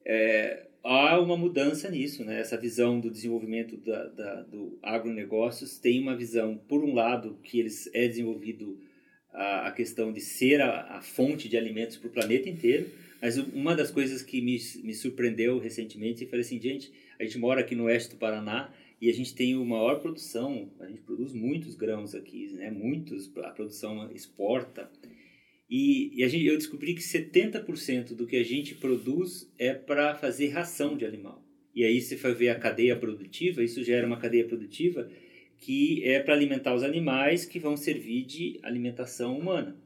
é, 0.05 0.67
há 0.87 1.21
uma 1.21 1.37
mudança 1.37 1.91
nisso, 1.91 2.25
né? 2.25 2.41
Essa 2.41 2.57
visão 2.57 3.01
do 3.01 3.11
desenvolvimento 3.11 3.77
da, 3.77 4.07
da, 4.09 4.43
do 4.43 4.79
agronegócios 4.83 5.79
tem 5.79 6.01
uma 6.01 6.17
visão, 6.17 6.57
por 6.69 6.85
um 6.85 6.95
lado, 6.95 7.39
que 7.43 7.59
eles 7.59 7.91
é 7.93 8.07
desenvolvido 8.07 8.79
a, 9.33 9.69
a 9.69 9.73
questão 9.73 10.13
de 10.13 10.21
ser 10.21 10.61
a, 10.61 10.97
a 10.97 11.03
fonte 11.03 11.49
de 11.49 11.57
alimentos 11.57 11.97
para 11.97 12.09
o 12.09 12.13
planeta 12.13 12.49
inteiro, 12.49 12.91
mas 13.21 13.37
uma 13.37 13.75
das 13.75 13.91
coisas 13.91 14.23
que 14.23 14.41
me, 14.41 14.59
me 14.83 14.95
surpreendeu 14.95 15.59
recentemente, 15.59 16.25
eu 16.25 16.31
falei 16.31 16.45
assim, 16.45 16.61
gente, 16.61 16.93
a 17.19 17.25
gente 17.25 17.39
mora 17.39 17.61
aqui 17.61 17.75
no 17.75 17.85
oeste 17.85 18.11
do 18.11 18.17
Paraná 18.17 18.73
e 19.01 19.11
a 19.11 19.13
gente 19.13 19.35
tem 19.35 19.55
a 19.55 19.59
maior 19.59 20.01
produção, 20.01 20.71
a 20.81 20.87
gente 20.87 21.01
produz 21.03 21.33
muitos 21.33 21.75
grãos 21.75 22.15
aqui, 22.15 22.53
né? 22.53 22.71
muitos, 22.71 23.31
a 23.39 23.51
produção 23.51 24.11
exporta. 24.13 24.91
E, 25.69 26.13
e 26.15 26.29
gente, 26.29 26.47
eu 26.47 26.57
descobri 26.57 26.95
que 26.95 27.03
70% 27.03 28.15
do 28.15 28.27
que 28.27 28.37
a 28.37 28.45
gente 28.45 28.75
produz 28.75 29.53
é 29.59 29.75
para 29.75 30.15
fazer 30.15 30.49
ração 30.49 30.97
de 30.97 31.05
animal. 31.05 31.43
E 31.75 31.85
aí 31.85 32.01
você 32.01 32.17
vai 32.17 32.33
ver 32.33 32.49
a 32.51 32.59
cadeia 32.59 32.97
produtiva, 32.97 33.63
isso 33.63 33.83
gera 33.83 34.07
uma 34.07 34.19
cadeia 34.19 34.47
produtiva 34.47 35.09
que 35.59 36.05
é 36.05 36.21
para 36.21 36.35
alimentar 36.35 36.75
os 36.75 36.83
animais 36.83 37.45
que 37.47 37.59
vão 37.59 37.77
servir 37.77 38.25
de 38.25 38.61
alimentação 38.63 39.39
humana. 39.39 39.77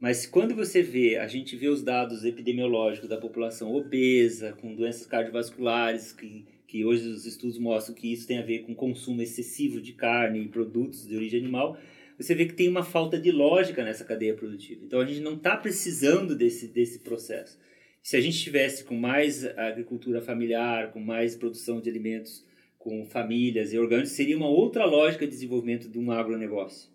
Mas 0.00 0.26
quando 0.26 0.54
você 0.54 0.80
vê, 0.82 1.16
a 1.16 1.26
gente 1.26 1.56
vê 1.56 1.68
os 1.68 1.82
dados 1.82 2.24
epidemiológicos 2.24 3.08
da 3.08 3.16
população 3.16 3.74
obesa, 3.74 4.52
com 4.52 4.74
doenças 4.74 5.06
cardiovasculares, 5.06 6.12
que 6.12 6.46
que 6.66 6.84
hoje 6.84 7.08
os 7.08 7.24
estudos 7.24 7.58
mostram 7.58 7.94
que 7.94 8.12
isso 8.12 8.26
tem 8.26 8.38
a 8.38 8.44
ver 8.44 8.60
com 8.60 8.74
consumo 8.74 9.22
excessivo 9.22 9.80
de 9.80 9.92
carne 9.92 10.40
e 10.40 10.48
produtos 10.48 11.06
de 11.06 11.14
origem 11.14 11.40
animal, 11.40 11.78
você 12.18 12.34
vê 12.34 12.46
que 12.46 12.54
tem 12.54 12.68
uma 12.68 12.82
falta 12.82 13.18
de 13.18 13.30
lógica 13.30 13.84
nessa 13.84 14.04
cadeia 14.04 14.34
produtiva. 14.34 14.84
Então 14.84 15.00
a 15.00 15.04
gente 15.04 15.20
não 15.20 15.34
está 15.34 15.56
precisando 15.56 16.34
desse, 16.34 16.68
desse 16.68 17.00
processo. 17.00 17.58
Se 18.02 18.16
a 18.16 18.20
gente 18.20 18.38
tivesse 18.38 18.84
com 18.84 18.94
mais 18.94 19.44
agricultura 19.58 20.20
familiar, 20.20 20.92
com 20.92 21.00
mais 21.00 21.34
produção 21.34 21.80
de 21.80 21.90
alimentos 21.90 22.44
com 22.78 23.04
famílias 23.04 23.72
e 23.72 23.78
orgânicos, 23.78 24.12
seria 24.12 24.36
uma 24.36 24.48
outra 24.48 24.84
lógica 24.84 25.26
de 25.26 25.32
desenvolvimento 25.32 25.88
de 25.88 25.98
um 25.98 26.12
agronegócio. 26.12 26.88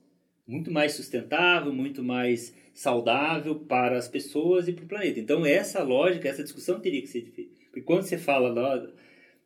Muito 0.47 0.71
mais 0.71 0.93
sustentável, 0.93 1.73
muito 1.73 2.01
mais 2.01 2.55
saudável 2.73 3.55
para 3.55 3.97
as 3.97 4.07
pessoas 4.07 4.67
e 4.67 4.73
para 4.73 4.85
o 4.85 4.87
planeta. 4.87 5.19
Então 5.19 5.45
essa 5.45 5.83
lógica, 5.83 6.29
essa 6.29 6.43
discussão 6.43 6.79
teria 6.79 7.01
que 7.01 7.07
ser 7.07 7.25
feita. 7.25 7.51
Porque 7.65 7.81
quando 7.81 8.03
você 8.03 8.17
fala 8.17 8.93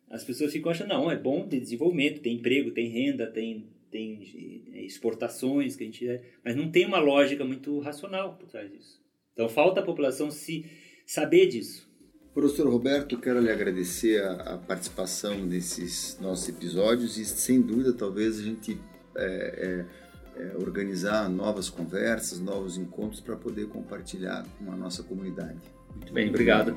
as 0.10 0.24
pessoas 0.24 0.54
ficam 0.54 0.72
achando, 0.72 0.90
não, 0.90 1.12
é 1.12 1.18
bom 1.18 1.48
ter 1.48 1.60
desenvolvimento, 1.60 2.22
tem 2.22 2.36
emprego, 2.36 2.72
tem 2.72 2.90
renda, 2.90 3.28
tem, 3.28 3.66
tem 3.96 4.68
é, 4.74 4.84
exportações, 4.84 5.78
que 5.78 5.84
a 5.84 5.86
gente, 5.86 6.06
é, 6.06 6.22
mas 6.44 6.54
não 6.54 6.70
tem 6.70 6.86
uma 6.86 7.00
lógica 7.00 7.46
muito 7.46 7.80
racional 7.80 8.36
por 8.36 8.50
trás 8.50 8.70
disso. 8.70 9.02
Então 9.32 9.48
falta 9.48 9.80
a 9.80 9.84
população 9.84 10.30
se 10.30 10.66
saber 11.06 11.48
disso. 11.48 11.90
Professor 12.34 12.68
Roberto, 12.68 13.18
quero 13.18 13.40
lhe 13.40 13.50
agradecer 13.50 14.22
a, 14.22 14.56
a 14.56 14.58
participação 14.58 15.40
nesses 15.46 16.20
nossos 16.20 16.50
episódios 16.50 17.18
e, 17.18 17.24
sem 17.24 17.62
dúvida, 17.62 17.94
talvez 17.94 18.38
a 18.38 18.44
gente 18.44 18.78
é, 19.16 19.86
é, 20.38 20.42
é 20.42 20.58
organizar 20.58 21.30
novas 21.30 21.70
conversas, 21.70 22.42
novos 22.42 22.78
encontros 22.78 23.22
para 23.22 23.38
poder 23.38 23.70
compartilhar 23.70 24.46
com 24.60 24.70
a 24.74 24.76
nossa 24.76 25.04
comunidade. 25.04 25.60
Muito 25.96 26.12
bem, 26.12 26.28
obrigado. 26.28 26.76